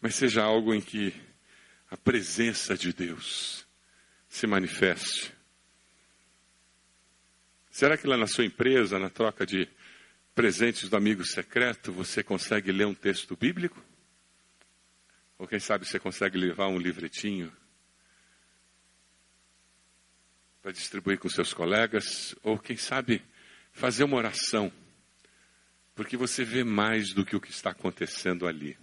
mas 0.00 0.16
seja 0.16 0.42
algo 0.42 0.74
em 0.74 0.80
que 0.80 1.14
a 1.90 1.96
presença 1.96 2.76
de 2.76 2.92
Deus 2.92 3.66
se 4.28 4.46
manifeste. 4.46 5.37
Será 7.78 7.96
que 7.96 8.08
lá 8.08 8.16
na 8.16 8.26
sua 8.26 8.44
empresa, 8.44 8.98
na 8.98 9.08
troca 9.08 9.46
de 9.46 9.68
presentes 10.34 10.88
do 10.88 10.96
amigo 10.96 11.24
secreto, 11.24 11.92
você 11.92 12.24
consegue 12.24 12.72
ler 12.72 12.88
um 12.88 12.92
texto 12.92 13.36
bíblico? 13.36 13.80
Ou 15.38 15.46
quem 15.46 15.60
sabe 15.60 15.86
você 15.86 15.96
consegue 16.00 16.36
levar 16.36 16.66
um 16.66 16.76
livretinho 16.76 17.52
para 20.60 20.72
distribuir 20.72 21.20
com 21.20 21.28
seus 21.28 21.54
colegas? 21.54 22.34
Ou 22.42 22.58
quem 22.58 22.76
sabe 22.76 23.22
fazer 23.70 24.02
uma 24.02 24.16
oração? 24.16 24.72
Porque 25.94 26.16
você 26.16 26.42
vê 26.42 26.64
mais 26.64 27.14
do 27.14 27.24
que 27.24 27.36
o 27.36 27.40
que 27.40 27.52
está 27.52 27.70
acontecendo 27.70 28.48
ali. 28.48 28.76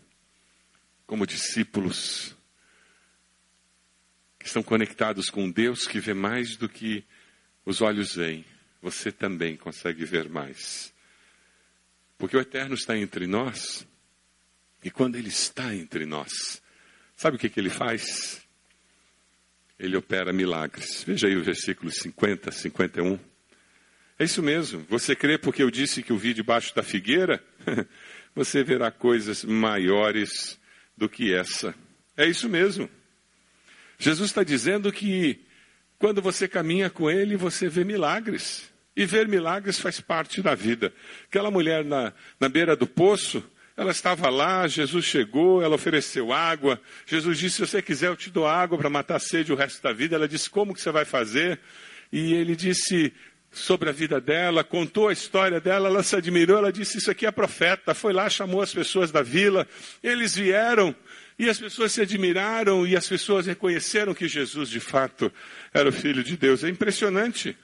Como 1.06 1.28
discípulos, 1.28 2.34
que 4.40 4.46
estão 4.46 4.64
conectados 4.64 5.30
com 5.30 5.52
Deus 5.52 5.86
que 5.86 6.00
vê 6.00 6.14
mais 6.14 6.56
do 6.56 6.70
que 6.70 7.04
os 7.66 7.82
olhos 7.82 8.16
veem, 8.16 8.46
você 8.82 9.12
também 9.12 9.56
consegue 9.56 10.06
ver 10.06 10.30
mais. 10.30 10.94
Porque 12.18 12.38
o 12.38 12.40
Eterno 12.40 12.76
está 12.76 12.98
entre 12.98 13.28
nós, 13.28 13.86
e 14.84 14.92
quando 14.92 15.16
Ele 15.16 15.30
está 15.30 15.74
entre 15.74 16.06
nós, 16.06 16.62
sabe 17.16 17.38
o 17.38 17.40
que, 17.40 17.50
que 17.50 17.60
Ele 17.60 17.70
faz? 17.70 18.42
Ele 19.78 19.98
opera 19.98 20.32
milagres. 20.32 21.04
Veja 21.04 21.28
aí 21.28 21.36
o 21.36 21.44
versículo 21.44 21.92
50, 21.92 22.52
51. 22.52 23.20
É 24.18 24.24
isso 24.24 24.42
mesmo. 24.42 24.86
Você 24.90 25.16
crê 25.16 25.38
porque 25.38 25.62
eu 25.62 25.70
disse 25.70 26.02
que 26.02 26.14
o 26.14 26.18
vi 26.18 26.34
debaixo 26.34 26.74
da 26.74 26.82
figueira? 26.82 27.44
você 28.34 28.64
verá 28.64 28.90
coisas 28.90 29.44
maiores 29.44 30.58
do 30.96 31.10
que 31.10 31.34
essa. 31.34 31.76
É 32.16 32.26
isso 32.26 32.48
mesmo. 32.48 32.90
Jesus 33.98 34.30
está 34.30 34.44
dizendo 34.44 34.92
que 34.92 35.45
quando 35.98 36.22
você 36.22 36.48
caminha 36.48 36.90
com 36.90 37.10
Ele, 37.10 37.36
você 37.36 37.70
vê 37.70 37.84
milagres. 37.84 38.70
E 38.96 39.06
ver 39.06 39.28
milagres 39.28 39.78
faz 39.78 40.00
parte 40.00 40.42
da 40.42 40.56
vida. 40.56 40.94
Aquela 41.28 41.52
mulher 41.52 41.84
na, 41.84 42.14
na 42.40 42.48
beira 42.48 42.76
do 42.76 42.88
poço, 42.88 43.44
ela 43.76 43.92
estava 43.92 44.30
lá, 44.30 44.68
Jesus 44.68 45.04
chegou, 45.04 45.62
ela 45.62 45.76
ofereceu 45.76 46.32
água. 46.32 46.80
Jesus 47.06 47.38
disse: 47.38 47.56
Se 47.58 47.68
você 47.68 47.82
quiser, 47.82 48.08
eu 48.08 48.16
te 48.16 48.30
dou 48.30 48.48
água 48.48 48.78
para 48.78 48.90
matar 48.90 49.18
a 49.18 49.20
sede 49.20 49.52
o 49.52 49.56
resto 49.56 49.84
da 49.84 49.92
vida. 49.92 50.16
Ela 50.16 50.30
disse: 50.30 50.50
Como 50.50 50.74
que 50.74 50.80
você 50.80 50.92
vai 50.92 51.04
fazer? 51.04 51.60
E 52.12 52.34
ele 52.34 52.56
disse 52.56 53.14
sobre 53.52 53.90
a 53.90 53.94
vida 53.94 54.20
dela, 54.20 54.64
contou 54.64 55.08
a 55.08 55.14
história 55.14 55.62
dela, 55.62 55.88
ela 55.88 56.04
se 56.04 56.16
admirou, 56.16 56.58
ela 56.58 56.72
disse: 56.72 56.98
Isso 56.98 57.12
aqui 57.12 57.26
é 57.26 57.32
profeta. 57.32 57.94
Foi 57.94 58.14
lá, 58.14 58.30
chamou 58.30 58.62
as 58.62 58.74
pessoas 58.74 59.12
da 59.12 59.22
vila, 59.22 59.68
eles 60.02 60.36
vieram 60.36 60.96
e 61.38 61.50
as 61.50 61.60
pessoas 61.60 61.92
se 61.92 62.02
admiraram 62.02 62.88
e 62.88 62.96
as 62.96 63.08
pessoas 63.08 63.46
reconheceram 63.46 64.14
que 64.14 64.28
Jesus 64.28 64.70
de 64.70 64.80
fato 64.80 65.32
era 65.74 65.90
o 65.90 65.92
Filho 65.92 66.24
de 66.24 66.38
Deus. 66.38 66.64
É 66.64 66.70
impressionante. 66.70 67.58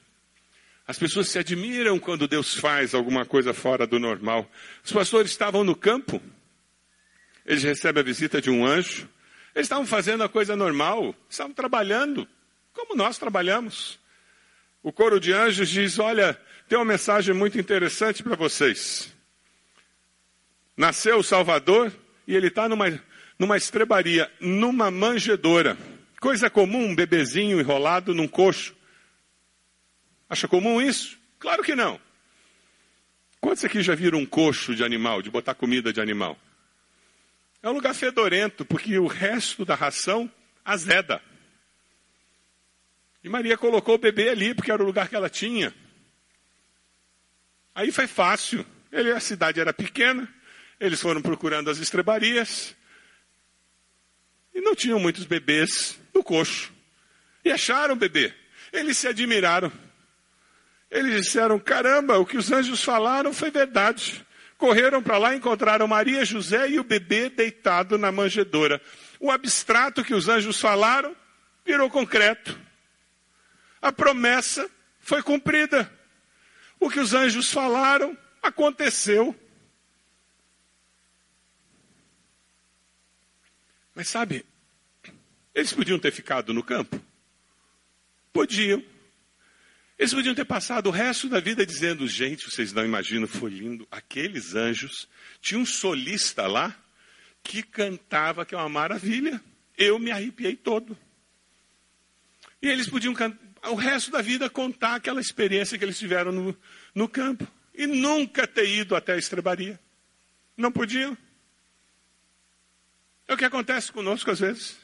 As 0.86 1.00
pessoas 1.00 1.30
se 1.30 1.40
admiram 1.40 1.98
quando 1.98 2.28
Deus 2.28 2.54
faz 2.54 2.94
alguma 2.94 3.26
coisa 3.26 3.54
fora 3.54 3.88
do 3.88 3.98
normal. 3.98 4.50
Os 4.84 4.92
pastores 4.92 5.32
estavam 5.32 5.64
no 5.64 5.76
campo, 5.76 6.22
eles 7.46 7.64
recebem 7.64 8.02
a 8.02 8.06
visita 8.06 8.42
de 8.42 8.50
um 8.50 8.66
anjo, 8.66 9.08
eles 9.56 9.66
estavam 9.66 9.86
fazendo 9.86 10.24
a 10.24 10.30
coisa 10.30 10.56
normal, 10.56 11.16
estavam 11.30 11.54
trabalhando, 11.54 12.28
como 12.74 12.96
nós 12.96 13.18
trabalhamos. 13.18 14.00
O 14.84 14.92
coro 14.92 15.20
de 15.20 15.32
anjos 15.32 15.70
diz: 15.70 15.98
Olha, 15.98 16.38
tem 16.68 16.78
uma 16.78 16.86
mensagem 16.86 17.34
muito 17.34 17.58
interessante 17.58 18.22
para 18.22 18.36
vocês. 18.36 19.14
Nasceu 20.76 21.20
o 21.20 21.24
Salvador 21.24 21.94
e 22.28 22.36
ele 22.36 22.48
está 22.48 22.68
numa 22.68 22.88
numa 23.42 23.58
estrebaria, 23.58 24.32
numa 24.40 24.92
manjedora. 24.92 25.76
Coisa 26.20 26.48
comum, 26.48 26.90
um 26.90 26.96
bebezinho 26.96 27.60
enrolado 27.60 28.14
num 28.14 28.28
coxo. 28.28 28.76
Acha 30.30 30.48
comum 30.48 30.80
isso? 30.80 31.18
Claro 31.40 31.64
que 31.64 31.74
não. 31.74 32.00
Quantos 33.40 33.66
aqui 33.66 33.82
já 33.82 33.96
viram 33.96 34.20
um 34.20 34.28
coxo 34.28 34.76
de 34.76 34.84
animal, 34.84 35.24
de 35.24 35.32
botar 35.32 35.56
comida 35.56 35.92
de 35.92 36.00
animal? 36.00 36.38
É 37.64 37.70
um 37.70 37.74
lugar 37.74 37.96
fedorento, 37.96 38.64
porque 38.64 39.00
o 39.00 39.08
resto 39.08 39.66
da 39.66 39.74
ração 39.74 40.32
azeda. 40.64 41.20
E 43.24 43.30
Maria 43.30 43.58
colocou 43.58 43.96
o 43.96 43.98
bebê 43.98 44.30
ali, 44.30 44.54
porque 44.54 44.72
era 44.72 44.84
o 44.84 44.86
lugar 44.86 45.10
que 45.10 45.16
ela 45.16 45.32
tinha. 45.32 45.74
Aí 47.74 47.92
foi 47.92 48.06
fácil. 48.06 48.64
Ele, 48.92 49.12
a 49.12 49.20
cidade 49.20 49.60
era 49.60 49.74
pequena, 49.74 50.32
eles 50.80 51.02
foram 51.02 51.24
procurando 51.24 51.72
as 51.72 51.80
estrebarias, 51.80 52.76
e 54.54 54.62
não 54.62 54.76
tinham 54.76 55.00
muitos 55.00 55.26
bebês 55.26 56.00
no 56.14 56.24
coxo. 56.24 56.72
E 57.44 57.52
acharam 57.52 57.94
o 57.94 57.98
bebê. 57.98 58.34
Eles 58.72 58.98
se 58.98 59.08
admiraram. 59.08 59.72
Eles 60.90 61.26
disseram: 61.26 61.60
caramba, 61.60 62.20
o 62.20 62.26
que 62.26 62.38
os 62.38 62.52
anjos 62.52 62.84
falaram 62.84 63.34
foi 63.34 63.50
verdade. 63.50 64.26
Correram 64.58 65.02
para 65.02 65.18
lá, 65.18 65.36
encontraram 65.36 65.88
Maria, 65.88 66.24
José 66.24 66.70
e 66.70 66.80
o 66.80 66.84
bebê 66.84 67.30
deitado 67.30 67.98
na 67.98 68.12
manjedoura. 68.12 68.80
O 69.20 69.32
abstrato 69.32 70.04
que 70.04 70.14
os 70.14 70.30
anjos 70.30 70.60
falaram 70.60 71.16
virou 71.66 71.90
concreto. 71.90 72.60
A 73.82 73.92
promessa 73.92 74.70
foi 75.00 75.24
cumprida. 75.24 75.92
O 76.80 76.90
que 76.90 77.00
os 77.00 77.14
anjos 77.14 77.52
falaram 77.52 78.16
aconteceu. 78.42 79.36
Mas 84.02 84.10
sabe, 84.10 84.44
eles 85.54 85.72
podiam 85.72 86.00
ter 86.00 86.12
ficado 86.12 86.56
no 86.56 86.64
campo? 86.64 87.00
Podiam. 88.34 88.84
Eles 89.96 90.12
podiam 90.12 90.34
ter 90.34 90.44
passado 90.44 90.88
o 90.88 90.92
resto 90.92 91.30
da 91.30 91.40
vida 91.40 91.64
dizendo: 91.64 92.08
gente, 92.08 92.50
vocês 92.50 92.74
não 92.74 92.84
imaginam, 92.84 93.28
foi 93.28 93.52
lindo. 93.52 93.88
Aqueles 93.92 94.56
anjos, 94.56 95.08
tinha 95.40 95.60
um 95.60 95.68
solista 95.68 96.48
lá 96.48 96.76
que 97.44 97.62
cantava, 97.62 98.44
que 98.44 98.56
é 98.56 98.58
uma 98.58 98.68
maravilha. 98.70 99.40
Eu 99.78 100.00
me 100.00 100.10
arrepiei 100.10 100.56
todo. 100.56 100.98
E 102.60 102.68
eles 102.68 102.90
podiam 102.90 103.14
o 103.70 103.76
resto 103.76 104.10
da 104.10 104.24
vida 104.24 104.50
contar 104.50 104.96
aquela 104.96 105.22
experiência 105.22 105.78
que 105.78 105.86
eles 105.86 106.00
tiveram 106.00 106.32
no, 106.32 106.58
no 106.96 107.08
campo. 107.08 107.48
e 107.76 107.86
nunca 107.86 108.48
ter 108.48 108.68
ido 108.68 108.96
até 108.96 109.14
a 109.14 109.18
estrebaria. 109.18 109.80
Não 110.58 110.72
podiam. 110.72 111.16
É 113.32 113.34
o 113.34 113.38
que 113.38 113.46
acontece 113.46 113.94
conosco 113.94 114.30
às 114.30 114.42
vezes. 114.42 114.78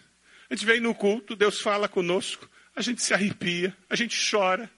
A 0.50 0.56
gente 0.56 0.66
vem 0.66 0.80
no 0.80 0.96
culto, 0.96 1.36
Deus 1.36 1.60
fala 1.60 1.90
conosco, 1.90 2.50
a 2.74 2.82
gente 2.82 3.04
se 3.04 3.14
arrepia, 3.14 3.76
a 3.90 3.96
gente 3.96 4.18
chora, 4.32 4.72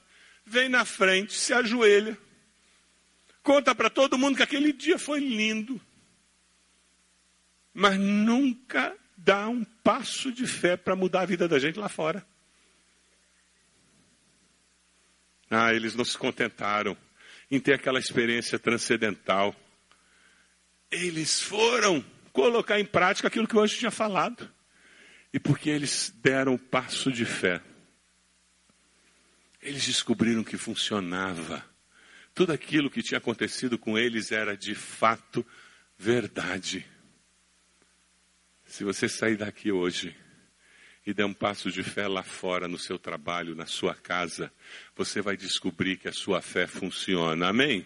vem 0.44 0.68
na 0.68 0.84
frente, 0.86 1.36
se 1.36 1.54
ajoelha, 1.54 2.18
conta 3.44 3.76
para 3.76 3.88
todo 3.88 4.18
mundo 4.18 4.38
que 4.38 4.42
aquele 4.42 4.74
dia 4.74 4.98
foi 4.98 5.20
lindo, 5.20 5.80
mas 7.72 8.00
nunca 8.00 8.98
dá 9.16 9.48
um 9.48 9.64
passo 9.64 10.32
de 10.32 10.48
fé 10.48 10.76
para 10.76 10.96
mudar 10.96 11.22
a 11.22 11.26
vida 11.28 11.48
da 11.48 11.60
gente 11.60 11.78
lá 11.78 11.88
fora. 11.88 12.26
Ah, 15.48 15.72
eles 15.72 15.94
não 15.94 16.04
se 16.04 16.18
contentaram 16.18 16.98
em 17.52 17.60
ter 17.60 17.74
aquela 17.74 18.00
experiência 18.00 18.58
transcendental. 18.58 19.56
Eles 20.90 21.40
foram 21.40 22.04
colocar 22.34 22.80
em 22.80 22.86
prática 22.86 23.28
aquilo 23.28 23.48
que 23.48 23.56
o 23.56 23.60
anjo 23.60 23.78
tinha 23.78 23.92
falado. 23.92 24.50
E 25.34 25.40
porque 25.40 25.70
eles 25.70 26.14
deram 26.22 26.56
o 26.56 26.60
passo 26.60 27.12
de 27.12 27.26
fé, 27.26 27.62
eles 29.62 29.86
descobriram 29.86 30.44
que 30.44 30.58
funcionava. 30.58 31.64
Tudo 32.34 32.54
aquilo 32.54 32.90
que 32.90 33.04
tinha 33.04 33.18
acontecido 33.18 33.78
com 33.78 33.98
eles 33.98 34.32
era 34.32 34.56
de 34.56 34.74
fato 34.74 35.46
verdade. 35.98 36.86
Se 38.66 38.84
você 38.84 39.10
sair 39.10 39.36
daqui 39.36 39.72
hoje 39.72 40.16
e 41.06 41.14
der 41.14 41.26
um 41.26 41.34
passo 41.34 41.72
de 41.72 41.84
fé 41.84 42.08
lá 42.08 42.24
fora, 42.24 42.68
no 42.68 42.78
seu 42.78 42.98
trabalho, 42.98 43.56
na 43.56 43.66
sua 43.66 43.94
casa, 43.94 44.52
você 44.96 45.22
vai 45.22 45.36
descobrir 45.36 45.98
que 45.98 46.08
a 46.08 46.14
sua 46.14 46.42
fé 46.42 46.68
funciona. 46.68 47.50
Amém? 47.50 47.86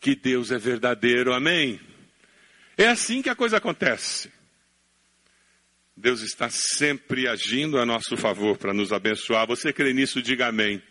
Que 0.00 0.14
Deus 0.14 0.50
é 0.50 0.58
verdadeiro. 0.58 1.32
Amém? 1.32 1.80
É 2.76 2.88
assim 2.88 3.22
que 3.22 3.30
a 3.30 3.34
coisa 3.34 3.56
acontece. 3.56 4.30
Deus 5.96 6.20
está 6.20 6.50
sempre 6.50 7.26
agindo 7.26 7.78
a 7.78 7.86
nosso 7.86 8.16
favor 8.16 8.58
para 8.58 8.74
nos 8.74 8.92
abençoar. 8.92 9.46
Você 9.46 9.72
crê 9.72 9.94
nisso? 9.94 10.20
Diga 10.20 10.48
amém. 10.48 10.82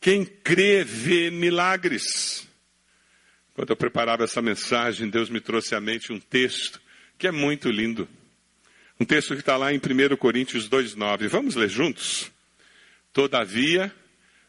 Quem 0.00 0.24
crê 0.24 0.82
vê 0.82 1.30
milagres. 1.30 2.48
Quando 3.54 3.70
eu 3.70 3.76
preparava 3.76 4.24
essa 4.24 4.42
mensagem, 4.42 5.08
Deus 5.08 5.30
me 5.30 5.40
trouxe 5.40 5.74
à 5.74 5.80
mente 5.80 6.12
um 6.12 6.18
texto 6.18 6.80
que 7.16 7.26
é 7.26 7.30
muito 7.30 7.70
lindo. 7.70 8.08
Um 8.98 9.04
texto 9.04 9.34
que 9.34 9.40
está 9.40 9.56
lá 9.56 9.72
em 9.72 9.78
1 9.78 10.16
Coríntios 10.16 10.68
2,9. 10.68 11.28
Vamos 11.28 11.54
ler 11.54 11.68
juntos? 11.68 12.32
Todavia, 13.12 13.94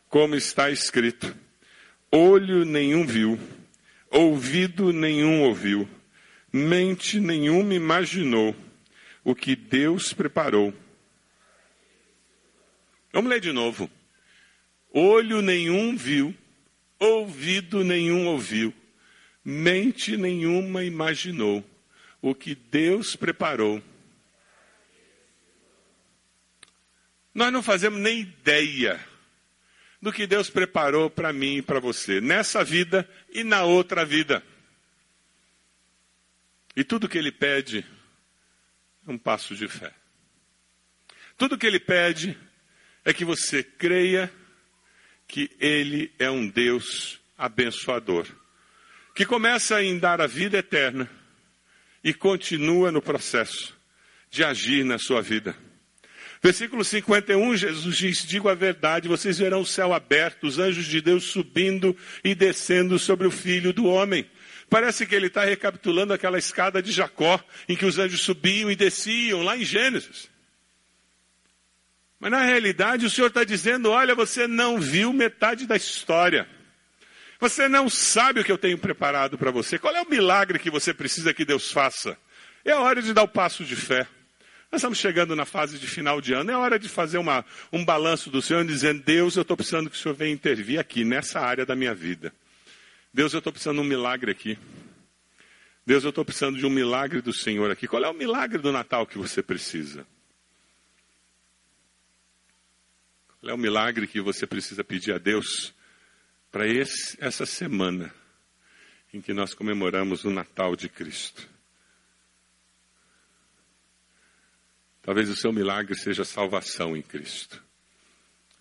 como 0.10 0.36
está 0.36 0.72
escrito, 0.72 1.36
olho 2.12 2.66
nenhum 2.66 3.06
viu, 3.06 3.40
ouvido 4.10 4.92
nenhum 4.92 5.42
ouviu, 5.42 5.88
mente 6.52 7.20
nenhuma 7.20 7.74
imaginou 7.74 8.56
o 9.24 9.36
que 9.36 9.56
Deus 9.56 10.14
preparou. 10.14 10.74
Vamos 13.14 13.30
ler 13.30 13.40
de 13.40 13.52
novo. 13.52 13.90
Olho 14.94 15.42
nenhum 15.42 15.96
viu, 15.96 16.36
ouvido 17.00 17.84
nenhum 17.84 18.28
ouviu, 18.28 18.74
mente 19.44 20.18
nenhuma 20.18 20.84
imaginou 20.84 21.64
o 22.22 22.36
que 22.36 22.54
Deus 22.54 23.16
preparou. 23.16 23.82
Nós 27.34 27.54
não 27.54 27.64
fazemos 27.64 28.00
nem 28.00 28.20
ideia 28.20 29.00
do 30.02 30.12
que 30.12 30.28
Deus 30.28 30.50
preparou 30.50 31.10
para 31.10 31.32
mim 31.32 31.58
e 31.58 31.62
para 31.62 31.80
você, 31.80 32.20
nessa 32.20 32.64
vida 32.64 33.08
e 33.32 33.44
na 33.44 33.64
outra 33.64 34.04
vida. 34.04 34.44
E 36.76 36.84
tudo 36.84 37.10
que 37.10 37.18
Ele 37.18 37.32
pede 37.32 37.86
um 39.08 39.18
passo 39.18 39.56
de 39.56 39.68
fé. 39.68 39.94
Tudo 41.38 41.58
que 41.58 41.66
ele 41.66 41.80
pede 41.80 42.38
é 43.04 43.14
que 43.14 43.26
você 43.26 43.64
creia 43.64 44.32
que 45.28 45.50
ele 45.60 46.12
é 46.20 46.30
um 46.30 46.48
Deus 46.48 47.20
abençoador, 47.38 48.28
que 49.16 49.26
começa 49.26 49.82
em 49.82 49.98
dar 49.98 50.22
a 50.22 50.28
vida 50.28 50.58
eterna 50.58 51.10
e 52.04 52.14
continua 52.14 52.92
no 52.92 53.02
processo 53.02 53.76
de 54.30 54.44
agir 54.44 54.86
na 54.86 54.98
sua 55.00 55.22
vida. 55.22 55.56
Versículo 56.44 56.84
51, 56.84 57.56
Jesus 57.56 57.98
diz: 57.98 58.26
Digo 58.26 58.50
a 58.50 58.56
verdade, 58.56 59.08
vocês 59.08 59.38
verão 59.38 59.62
o 59.62 59.66
céu 59.66 59.94
aberto, 59.94 60.46
os 60.46 60.60
anjos 60.60 60.86
de 60.86 61.02
Deus 61.02 61.26
subindo 61.26 61.96
e 62.24 62.34
descendo 62.34 62.98
sobre 62.98 63.28
o 63.28 63.32
filho 63.32 63.72
do 63.72 63.86
homem. 63.86 64.30
Parece 64.72 65.06
que 65.06 65.14
ele 65.14 65.28
está 65.28 65.44
recapitulando 65.44 66.14
aquela 66.14 66.40
escada 66.40 66.82
de 66.82 66.94
Jacó, 66.94 67.44
em 67.68 67.76
que 67.76 67.86
os 67.86 68.00
anjos 68.00 68.22
subiam 68.22 68.72
e 68.72 68.76
desciam, 68.76 69.44
lá 69.44 69.58
em 69.58 69.66
Gênesis. 69.66 70.30
Mas 72.18 72.32
na 72.32 72.42
realidade 72.42 73.06
o 73.06 73.10
Senhor 73.10 73.28
está 73.28 73.44
dizendo: 73.44 73.90
olha, 73.92 74.16
você 74.16 74.48
não 74.48 74.80
viu 74.80 75.12
metade 75.12 75.68
da 75.68 75.76
história. 75.76 76.48
Você 77.38 77.68
não 77.68 77.90
sabe 77.90 78.40
o 78.40 78.46
que 78.46 78.52
eu 78.52 78.58
tenho 78.58 78.78
preparado 78.78 79.38
para 79.38 79.52
você. 79.52 79.78
Qual 79.78 79.94
é 79.94 80.02
o 80.04 80.10
milagre 80.10 80.58
que 80.58 80.70
você 80.70 80.94
precisa 80.94 81.34
que 81.34 81.44
Deus 81.44 81.70
faça? 81.70 82.18
É 82.64 82.74
hora 82.74 83.02
de 83.02 83.14
dar 83.14 83.24
o 83.24 83.28
passo 83.28 83.66
de 83.66 83.76
fé. 83.76 84.08
Nós 84.72 84.80
estamos 84.80 85.00
chegando 85.00 85.36
na 85.36 85.44
fase 85.44 85.78
de 85.78 85.86
final 85.86 86.22
de 86.22 86.32
ano, 86.32 86.50
é 86.50 86.56
hora 86.56 86.80
de 86.80 86.88
fazer 86.88 87.18
uma, 87.18 87.44
um 87.74 87.84
balanço 87.84 88.30
do 88.30 88.42
Senhor, 88.42 88.64
dizendo: 88.64 89.04
Deus, 89.04 89.36
eu 89.36 89.42
estou 89.42 89.58
precisando 89.58 89.90
que 89.90 89.98
o 89.98 90.00
Senhor 90.00 90.16
venha 90.16 90.32
intervir 90.32 90.80
aqui, 90.80 91.04
nessa 91.04 91.42
área 91.42 91.66
da 91.66 91.76
minha 91.76 91.94
vida. 91.94 92.32
Deus, 93.14 93.34
eu 93.34 93.40
estou 93.40 93.52
precisando 93.52 93.82
de 93.82 93.82
um 93.82 93.90
milagre 93.90 94.32
aqui. 94.32 94.58
Deus, 95.86 96.04
eu 96.04 96.10
estou 96.10 96.24
precisando 96.24 96.58
de 96.58 96.66
um 96.66 96.70
milagre 96.70 97.22
do 97.22 97.34
Senhor 97.34 97.70
aqui. 97.70 97.88
Qual 97.88 98.04
é 98.04 98.10
o 98.10 98.14
milagre 98.14 98.60
do 98.60 98.72
Natal 98.72 99.06
que 99.06 99.18
você 99.18 99.44
precisa? 99.44 100.08
Qual 103.40 103.50
é 103.50 103.54
o 103.54 103.58
milagre 103.58 104.08
que 104.08 104.22
você 104.22 104.48
precisa 104.48 104.84
pedir 104.84 105.14
a 105.14 105.18
Deus 105.18 105.74
para 106.52 106.66
essa 106.68 107.46
semana 107.46 108.14
em 109.14 109.20
que 109.20 109.34
nós 109.34 109.54
comemoramos 109.54 110.24
o 110.24 110.30
Natal 110.30 110.76
de 110.76 110.88
Cristo? 110.88 111.50
Talvez 115.02 115.30
o 115.30 115.36
seu 115.36 115.52
milagre 115.52 115.96
seja 115.96 116.24
salvação 116.24 116.96
em 116.96 117.02
Cristo. 117.02 117.62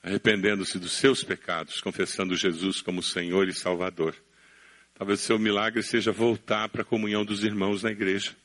Arrependendo-se 0.02 0.78
dos 0.78 0.92
seus 0.92 1.22
pecados, 1.22 1.80
confessando 1.80 2.34
Jesus 2.34 2.80
como 2.80 3.02
Senhor 3.02 3.46
e 3.46 3.52
Salvador. 3.52 4.16
Talvez 5.00 5.22
o 5.22 5.24
seu 5.24 5.38
milagre 5.38 5.82
seja 5.82 6.12
voltar 6.12 6.68
para 6.68 6.82
a 6.82 6.84
comunhão 6.84 7.24
dos 7.24 7.42
irmãos 7.42 7.82
na 7.82 7.90
igreja 7.90 8.36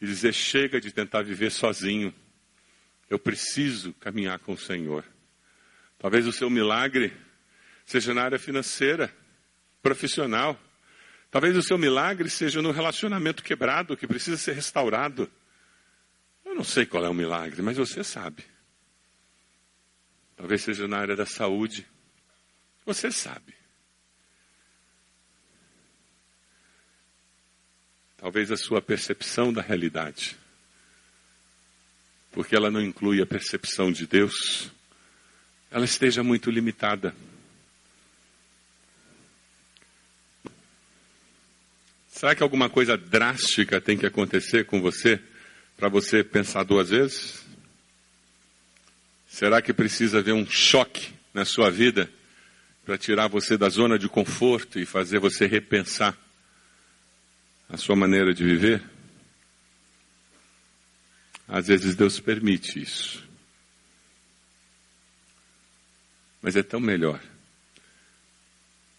e 0.00 0.06
dizer: 0.06 0.32
chega 0.32 0.80
de 0.80 0.90
tentar 0.90 1.20
viver 1.20 1.50
sozinho, 1.50 2.14
eu 3.10 3.18
preciso 3.18 3.92
caminhar 4.00 4.38
com 4.38 4.54
o 4.54 4.56
Senhor. 4.56 5.04
Talvez 5.98 6.26
o 6.26 6.32
seu 6.32 6.48
milagre 6.48 7.12
seja 7.84 8.14
na 8.14 8.22
área 8.22 8.38
financeira, 8.38 9.14
profissional. 9.82 10.58
Talvez 11.30 11.54
o 11.54 11.62
seu 11.62 11.76
milagre 11.76 12.30
seja 12.30 12.62
no 12.62 12.70
relacionamento 12.70 13.42
quebrado 13.42 13.98
que 13.98 14.06
precisa 14.06 14.38
ser 14.38 14.54
restaurado. 14.54 15.30
Eu 16.42 16.54
não 16.54 16.64
sei 16.64 16.86
qual 16.86 17.04
é 17.04 17.08
o 17.10 17.14
milagre, 17.14 17.60
mas 17.60 17.76
você 17.76 18.02
sabe. 18.02 18.46
Talvez 20.36 20.62
seja 20.62 20.88
na 20.88 20.96
área 20.96 21.14
da 21.14 21.26
saúde. 21.26 21.86
Você 22.86 23.12
sabe. 23.12 23.59
Talvez 28.20 28.52
a 28.52 28.56
sua 28.56 28.82
percepção 28.82 29.50
da 29.50 29.62
realidade, 29.62 30.36
porque 32.30 32.54
ela 32.54 32.70
não 32.70 32.80
inclui 32.80 33.22
a 33.22 33.26
percepção 33.26 33.90
de 33.90 34.06
Deus, 34.06 34.70
ela 35.70 35.86
esteja 35.86 36.22
muito 36.22 36.50
limitada. 36.50 37.14
Será 42.10 42.34
que 42.34 42.42
alguma 42.42 42.68
coisa 42.68 42.98
drástica 42.98 43.80
tem 43.80 43.96
que 43.96 44.04
acontecer 44.04 44.66
com 44.66 44.82
você 44.82 45.18
para 45.78 45.88
você 45.88 46.22
pensar 46.22 46.62
duas 46.64 46.90
vezes? 46.90 47.42
Será 49.26 49.62
que 49.62 49.72
precisa 49.72 50.18
haver 50.18 50.34
um 50.34 50.44
choque 50.44 51.14
na 51.32 51.46
sua 51.46 51.70
vida 51.70 52.12
para 52.84 52.98
tirar 52.98 53.28
você 53.28 53.56
da 53.56 53.70
zona 53.70 53.98
de 53.98 54.10
conforto 54.10 54.78
e 54.78 54.84
fazer 54.84 55.18
você 55.18 55.46
repensar? 55.46 56.18
A 57.70 57.76
sua 57.76 57.94
maneira 57.94 58.34
de 58.34 58.44
viver? 58.44 58.82
Às 61.46 61.68
vezes 61.68 61.94
Deus 61.94 62.18
permite 62.18 62.80
isso. 62.80 63.26
Mas 66.42 66.56
é 66.56 66.62
tão 66.62 66.80
melhor 66.80 67.20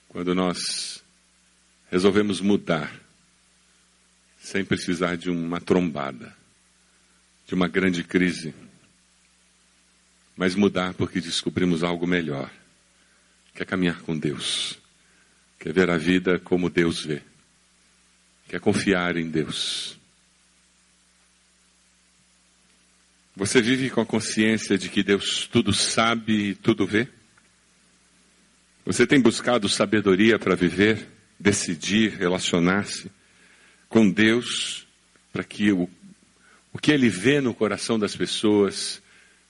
quando 0.07 0.35
nós 0.35 1.03
resolvemos 1.89 2.39
mudar 2.41 2.93
sem 4.39 4.63
precisar 4.65 5.15
de 5.15 5.29
uma 5.29 5.61
trombada, 5.61 6.35
de 7.47 7.53
uma 7.53 7.67
grande 7.67 8.03
crise, 8.03 8.53
mas 10.35 10.55
mudar 10.55 10.93
porque 10.93 11.21
descobrimos 11.21 11.83
algo 11.83 12.05
melhor, 12.07 12.51
que 13.53 13.63
é 13.63 13.65
caminhar 13.65 14.01
com 14.01 14.17
Deus, 14.17 14.77
quer 15.59 15.73
ver 15.73 15.89
a 15.89 15.97
vida 15.97 16.39
como 16.39 16.69
Deus 16.69 17.03
vê, 17.03 17.21
quer 18.51 18.59
confiar 18.59 19.15
em 19.15 19.29
Deus. 19.29 19.97
Você 23.33 23.61
vive 23.61 23.89
com 23.89 24.01
a 24.01 24.05
consciência 24.05 24.77
de 24.77 24.89
que 24.89 25.01
Deus 25.01 25.47
tudo 25.47 25.71
sabe 25.71 26.49
e 26.49 26.55
tudo 26.55 26.85
vê? 26.85 27.07
Você 28.85 29.07
tem 29.07 29.21
buscado 29.21 29.69
sabedoria 29.69 30.37
para 30.37 30.53
viver, 30.53 31.07
decidir, 31.39 32.17
relacionar-se 32.17 33.09
com 33.87 34.11
Deus, 34.11 34.85
para 35.31 35.45
que 35.45 35.71
o, 35.71 35.89
o 36.73 36.77
que 36.77 36.91
Ele 36.91 37.07
vê 37.07 37.39
no 37.39 37.53
coração 37.53 37.97
das 37.97 38.17
pessoas 38.17 39.01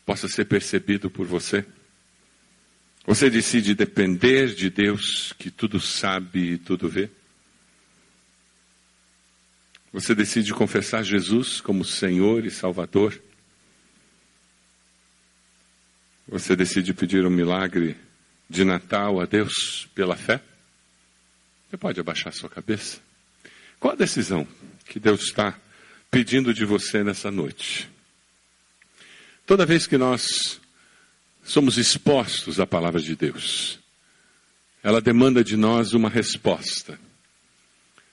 possa 0.05 0.27
ser 0.27 0.45
percebido 0.45 1.09
por 1.09 1.25
você? 1.25 1.65
Você 3.07 3.31
decide 3.31 3.73
depender 3.73 4.53
de 4.53 4.69
Deus, 4.69 5.33
que 5.39 5.49
tudo 5.49 5.79
sabe 5.79 6.51
e 6.51 6.57
tudo 6.59 6.87
vê? 6.87 7.09
Você 9.93 10.15
decide 10.15 10.53
confessar 10.53 11.03
Jesus 11.03 11.59
como 11.59 11.83
Senhor 11.83 12.45
e 12.45 12.51
Salvador? 12.51 13.21
Você 16.27 16.55
decide 16.55 16.93
pedir 16.93 17.25
um 17.25 17.29
milagre 17.29 17.97
de 18.49 18.63
Natal 18.63 19.19
a 19.19 19.25
Deus 19.25 19.89
pela 19.93 20.15
fé? 20.15 20.41
Você 21.69 21.75
pode 21.75 21.99
abaixar 21.99 22.31
sua 22.31 22.49
cabeça? 22.49 23.01
Qual 23.79 23.93
a 23.93 23.97
decisão 23.97 24.47
que 24.85 24.99
Deus 24.99 25.23
está 25.23 25.59
pedindo 26.09 26.53
de 26.53 26.63
você 26.63 27.03
nessa 27.03 27.29
noite? 27.29 27.89
Toda 29.45 29.65
vez 29.65 29.87
que 29.87 29.97
nós 29.97 30.61
somos 31.43 31.77
expostos 31.77 32.59
à 32.61 32.67
palavra 32.67 33.01
de 33.01 33.15
Deus, 33.15 33.79
ela 34.81 35.01
demanda 35.01 35.43
de 35.43 35.57
nós 35.57 35.93
uma 35.93 36.09
resposta. 36.09 36.97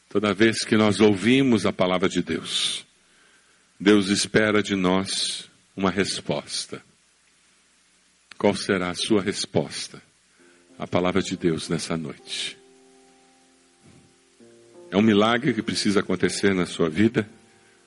Toda 0.08 0.32
vez 0.32 0.64
que 0.64 0.76
nós 0.76 1.00
ouvimos 1.00 1.66
a 1.66 1.72
palavra 1.72 2.08
de 2.08 2.22
Deus, 2.22 2.86
Deus 3.78 4.08
espera 4.08 4.62
de 4.62 4.74
nós 4.74 5.48
uma 5.76 5.90
resposta. 5.90 6.82
Qual 8.38 8.54
será 8.54 8.90
a 8.90 8.94
sua 8.94 9.20
resposta 9.20 10.02
à 10.78 10.86
palavra 10.86 11.20
de 11.20 11.36
Deus 11.36 11.68
nessa 11.68 11.96
noite? 11.96 12.56
É 14.90 14.96
um 14.96 15.02
milagre 15.02 15.52
que 15.52 15.62
precisa 15.62 16.00
acontecer 16.00 16.54
na 16.54 16.64
sua 16.64 16.88
vida? 16.88 17.28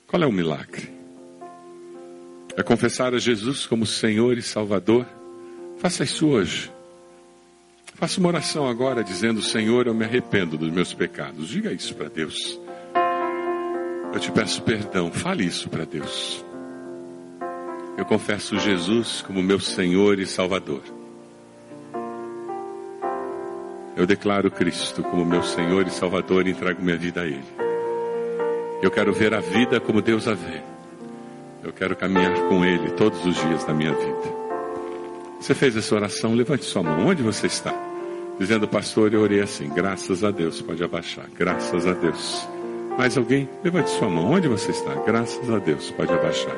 Qual 0.06 0.22
é 0.22 0.26
o 0.26 0.32
milagre? 0.32 0.92
É 2.56 2.62
confessar 2.62 3.14
a 3.14 3.18
Jesus 3.18 3.66
como 3.66 3.84
Senhor 3.84 4.38
e 4.38 4.42
Salvador? 4.42 5.06
Faça 5.78 6.04
isso 6.04 6.28
hoje. 6.28 6.70
Faça 8.02 8.18
uma 8.18 8.30
oração 8.30 8.68
agora 8.68 9.04
dizendo: 9.04 9.40
Senhor, 9.40 9.86
eu 9.86 9.94
me 9.94 10.04
arrependo 10.04 10.58
dos 10.58 10.72
meus 10.72 10.92
pecados. 10.92 11.46
Diga 11.48 11.72
isso 11.72 11.94
para 11.94 12.08
Deus. 12.08 12.60
Eu 14.12 14.18
te 14.18 14.32
peço 14.32 14.60
perdão. 14.62 15.12
Fale 15.12 15.44
isso 15.44 15.70
para 15.70 15.84
Deus. 15.84 16.44
Eu 17.96 18.04
confesso 18.04 18.58
Jesus 18.58 19.22
como 19.22 19.40
meu 19.40 19.60
Senhor 19.60 20.18
e 20.18 20.26
Salvador. 20.26 20.82
Eu 23.96 24.04
declaro 24.04 24.50
Cristo 24.50 25.04
como 25.04 25.24
meu 25.24 25.44
Senhor 25.44 25.86
e 25.86 25.90
Salvador 25.90 26.48
e 26.48 26.50
entrego 26.50 26.82
minha 26.82 26.96
vida 26.96 27.20
a 27.20 27.24
Ele. 27.24 27.44
Eu 28.82 28.90
quero 28.90 29.12
ver 29.12 29.32
a 29.32 29.38
vida 29.38 29.78
como 29.78 30.02
Deus 30.02 30.26
a 30.26 30.34
vê. 30.34 30.60
Eu 31.62 31.72
quero 31.72 31.94
caminhar 31.94 32.34
com 32.48 32.64
Ele 32.64 32.90
todos 32.94 33.24
os 33.24 33.36
dias 33.36 33.62
da 33.62 33.72
minha 33.72 33.92
vida. 33.92 34.42
Você 35.38 35.54
fez 35.54 35.76
essa 35.76 35.94
oração? 35.94 36.34
Levante 36.34 36.64
sua 36.64 36.82
mão. 36.82 37.06
Onde 37.06 37.22
você 37.22 37.46
está? 37.46 37.91
Dizendo, 38.42 38.66
pastor, 38.66 39.14
eu 39.14 39.20
orei 39.20 39.40
assim. 39.40 39.68
Graças 39.68 40.24
a 40.24 40.32
Deus. 40.32 40.60
Pode 40.60 40.82
abaixar. 40.82 41.26
Graças 41.38 41.86
a 41.86 41.92
Deus. 41.92 42.44
Mais 42.98 43.16
alguém? 43.16 43.48
Levante 43.62 43.88
sua 43.90 44.10
mão. 44.10 44.32
Onde 44.32 44.48
você 44.48 44.72
está? 44.72 44.94
Graças 45.06 45.48
a 45.48 45.60
Deus. 45.60 45.92
Pode 45.92 46.12
abaixar. 46.12 46.56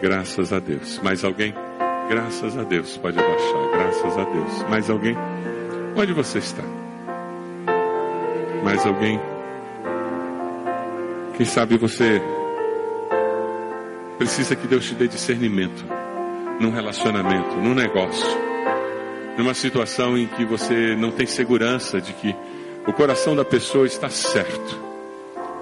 Graças 0.00 0.52
a 0.52 0.60
Deus. 0.60 1.00
Mais 1.02 1.24
alguém? 1.24 1.52
Graças 2.08 2.56
a 2.56 2.62
Deus. 2.62 2.96
Pode 2.98 3.18
abaixar. 3.18 3.70
Graças 3.72 4.16
a 4.16 4.24
Deus. 4.24 4.62
Mais 4.70 4.88
alguém? 4.88 5.16
Onde 5.96 6.12
você 6.12 6.38
está? 6.38 6.62
Mais 8.62 8.86
alguém? 8.86 9.20
Quem 11.36 11.46
sabe 11.46 11.76
você 11.78 12.22
precisa 14.18 14.54
que 14.54 14.68
Deus 14.68 14.86
te 14.86 14.94
dê 14.94 15.08
discernimento 15.08 15.84
num 16.60 16.70
relacionamento, 16.70 17.56
num 17.56 17.74
negócio, 17.74 18.51
numa 19.36 19.54
situação 19.54 20.16
em 20.16 20.26
que 20.26 20.44
você 20.44 20.94
não 20.96 21.10
tem 21.10 21.26
segurança 21.26 22.00
de 22.00 22.12
que 22.12 22.34
o 22.86 22.92
coração 22.92 23.34
da 23.34 23.44
pessoa 23.44 23.86
está 23.86 24.08
certo. 24.08 24.80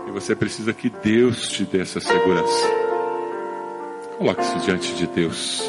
E 0.09 0.11
você 0.11 0.35
precisa 0.35 0.73
que 0.73 0.91
Deus 0.91 1.49
te 1.49 1.65
dê 1.65 1.81
essa 1.81 2.01
segurança. 2.01 2.69
Coloque 4.19 4.43
isso 4.43 4.59
diante 4.61 4.95
de 4.95 5.07
Deus. 5.07 5.63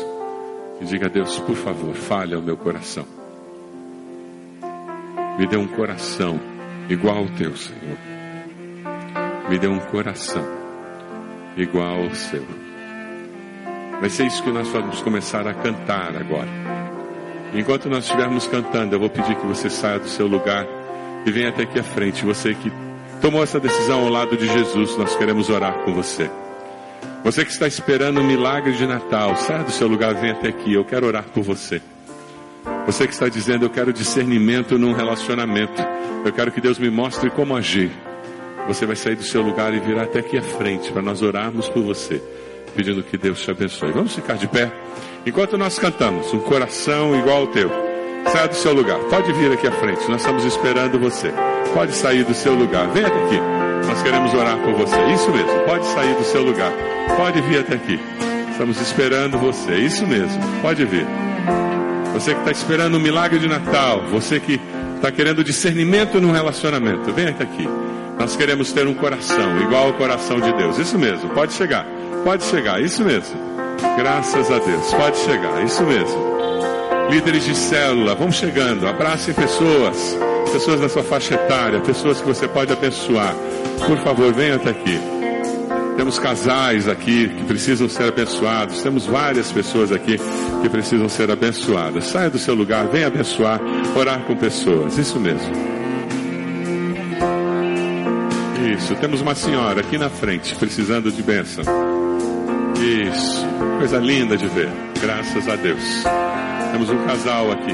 E 0.79 0.85
diga 0.85 1.05
a 1.05 1.09
Deus, 1.09 1.37
por 1.39 1.55
favor, 1.55 1.93
fale 1.93 2.33
ao 2.33 2.41
meu 2.41 2.57
coração. 2.57 3.05
Me 5.37 5.45
dê 5.45 5.57
um 5.57 5.67
coração 5.67 6.39
igual 6.89 7.17
ao 7.17 7.29
teu, 7.29 7.55
Senhor. 7.55 7.97
Me 9.49 9.59
dê 9.59 9.67
um 9.67 9.79
coração 9.79 10.43
igual 11.55 12.03
ao 12.03 12.15
seu. 12.15 12.45
Vai 13.99 14.09
ser 14.09 14.25
isso 14.25 14.41
que 14.41 14.51
nós 14.51 14.67
vamos 14.69 15.01
começar 15.01 15.47
a 15.47 15.53
cantar 15.53 16.15
agora. 16.15 16.80
Enquanto 17.53 17.89
nós 17.89 18.05
estivermos 18.05 18.47
cantando, 18.47 18.95
eu 18.95 18.99
vou 18.99 19.09
pedir 19.09 19.35
que 19.35 19.45
você 19.45 19.69
saia 19.69 19.99
do 19.99 20.07
seu 20.07 20.25
lugar 20.25 20.65
e 21.25 21.31
venha 21.31 21.49
até 21.49 21.63
aqui 21.63 21.79
à 21.79 21.83
frente. 21.83 22.23
Você 22.25 22.53
que 22.53 22.71
tomou 23.21 23.43
essa 23.43 23.59
decisão 23.59 24.03
ao 24.03 24.09
lado 24.09 24.37
de 24.37 24.47
Jesus, 24.47 24.95
nós 24.97 25.15
queremos 25.15 25.49
orar 25.49 25.73
com 25.79 25.93
você. 25.93 26.31
Você 27.23 27.43
que 27.43 27.51
está 27.51 27.67
esperando 27.67 28.21
o 28.21 28.23
milagre 28.23 28.71
de 28.71 28.87
Natal, 28.87 29.35
saia 29.35 29.63
do 29.63 29.71
seu 29.71 29.87
lugar, 29.87 30.15
venha 30.15 30.33
até 30.33 30.47
aqui. 30.47 30.73
Eu 30.73 30.85
quero 30.85 31.05
orar 31.05 31.25
por 31.25 31.43
você. 31.43 31.81
Você 32.85 33.05
que 33.05 33.13
está 33.13 33.27
dizendo, 33.27 33.65
eu 33.65 33.69
quero 33.69 33.91
discernimento 33.91 34.77
num 34.77 34.93
relacionamento. 34.93 35.81
Eu 36.23 36.31
quero 36.31 36.51
que 36.51 36.61
Deus 36.61 36.79
me 36.79 36.89
mostre 36.89 37.29
como 37.29 37.55
agir. 37.55 37.91
Você 38.67 38.85
vai 38.85 38.95
sair 38.95 39.15
do 39.15 39.23
seu 39.23 39.41
lugar 39.41 39.73
e 39.73 39.79
virar 39.79 40.03
até 40.03 40.19
aqui 40.19 40.37
à 40.37 40.41
frente 40.41 40.91
para 40.91 41.01
nós 41.01 41.21
orarmos 41.21 41.67
por 41.67 41.83
você, 41.83 42.21
pedindo 42.75 43.03
que 43.03 43.17
Deus 43.17 43.41
te 43.41 43.51
abençoe. 43.51 43.91
Vamos 43.91 44.15
ficar 44.15 44.35
de 44.35 44.47
pé 44.47 44.71
enquanto 45.25 45.57
nós 45.57 45.77
cantamos, 45.77 46.33
um 46.33 46.39
coração 46.39 47.15
igual 47.15 47.37
ao 47.37 47.47
teu. 47.47 47.69
Saia 48.31 48.47
do 48.47 48.55
seu 48.55 48.73
lugar, 48.73 48.99
pode 49.09 49.33
vir 49.33 49.51
aqui 49.51 49.67
à 49.67 49.71
frente, 49.71 50.07
nós 50.09 50.21
estamos 50.21 50.45
esperando 50.45 50.99
você. 50.99 51.33
Pode 51.73 51.93
sair 51.93 52.23
do 52.23 52.33
seu 52.33 52.53
lugar, 52.53 52.87
venha 52.89 53.07
até 53.07 53.23
aqui. 53.25 53.39
Nós 53.87 54.01
queremos 54.03 54.33
orar 54.33 54.57
por 54.59 54.73
você. 54.73 54.95
Isso 55.13 55.31
mesmo, 55.31 55.59
pode 55.65 55.85
sair 55.87 56.13
do 56.15 56.23
seu 56.23 56.43
lugar. 56.43 56.71
Pode 57.17 57.41
vir 57.41 57.59
até 57.59 57.75
aqui. 57.75 57.99
Estamos 58.51 58.79
esperando 58.79 59.39
você. 59.39 59.75
Isso 59.75 60.05
mesmo. 60.05 60.39
Pode 60.61 60.85
vir. 60.85 61.05
Você 62.13 62.33
que 62.33 62.39
está 62.39 62.51
esperando 62.51 62.97
um 62.97 62.99
milagre 62.99 63.39
de 63.39 63.47
Natal. 63.47 64.03
Você 64.11 64.39
que 64.39 64.61
está 64.95 65.11
querendo 65.11 65.43
discernimento 65.43 66.21
no 66.21 66.31
relacionamento. 66.31 67.11
Vem 67.11 67.29
até 67.29 67.43
aqui. 67.43 67.67
Nós 68.19 68.35
queremos 68.35 68.71
ter 68.71 68.85
um 68.87 68.93
coração 68.93 69.59
igual 69.61 69.87
ao 69.87 69.93
coração 69.93 70.39
de 70.39 70.53
Deus. 70.53 70.77
Isso 70.77 70.97
mesmo. 70.97 71.29
Pode 71.31 71.53
chegar. 71.53 71.85
Pode 72.23 72.43
chegar. 72.43 72.81
Isso 72.81 73.03
mesmo. 73.03 73.60
Graças 73.97 74.51
a 74.51 74.59
Deus. 74.59 74.93
Pode 74.93 75.17
chegar. 75.17 75.63
Isso 75.63 75.83
mesmo. 75.83 76.31
Líderes 77.09 77.43
de 77.43 77.55
célula, 77.55 78.15
vão 78.15 78.31
chegando. 78.31 78.87
Abracem 78.87 79.33
pessoas. 79.33 80.17
Pessoas 80.51 80.79
da 80.79 80.89
sua 80.89 81.03
faixa 81.03 81.35
etária. 81.35 81.79
Pessoas 81.81 82.21
que 82.21 82.27
você 82.27 82.47
pode 82.47 82.71
abençoar. 82.71 83.35
Por 83.85 83.97
favor, 83.99 84.31
venha 84.33 84.55
até 84.55 84.69
aqui. 84.69 84.99
Temos 85.97 86.17
casais 86.17 86.87
aqui 86.87 87.27
que 87.29 87.43
precisam 87.43 87.87
ser 87.89 88.03
abençoados. 88.03 88.81
Temos 88.81 89.05
várias 89.05 89.51
pessoas 89.51 89.91
aqui 89.91 90.17
que 90.61 90.69
precisam 90.69 91.09
ser 91.09 91.29
abençoadas. 91.29 92.05
Saia 92.05 92.29
do 92.29 92.39
seu 92.39 92.55
lugar, 92.55 92.87
venha 92.87 93.07
abençoar, 93.07 93.59
orar 93.95 94.21
com 94.21 94.35
pessoas. 94.35 94.97
Isso 94.97 95.19
mesmo. 95.19 95.51
Isso. 98.73 98.95
Temos 98.95 99.21
uma 99.21 99.35
senhora 99.35 99.81
aqui 99.81 99.97
na 99.97 100.09
frente 100.09 100.55
precisando 100.55 101.11
de 101.11 101.21
bênção. 101.21 102.00
Isso. 102.81 103.45
Coisa 103.77 103.97
linda 103.99 104.35
de 104.35 104.47
ver. 104.47 104.69
Graças 104.99 105.47
a 105.47 105.55
Deus. 105.55 106.03
Temos 106.71 106.89
um 106.89 107.05
casal 107.05 107.51
aqui 107.51 107.73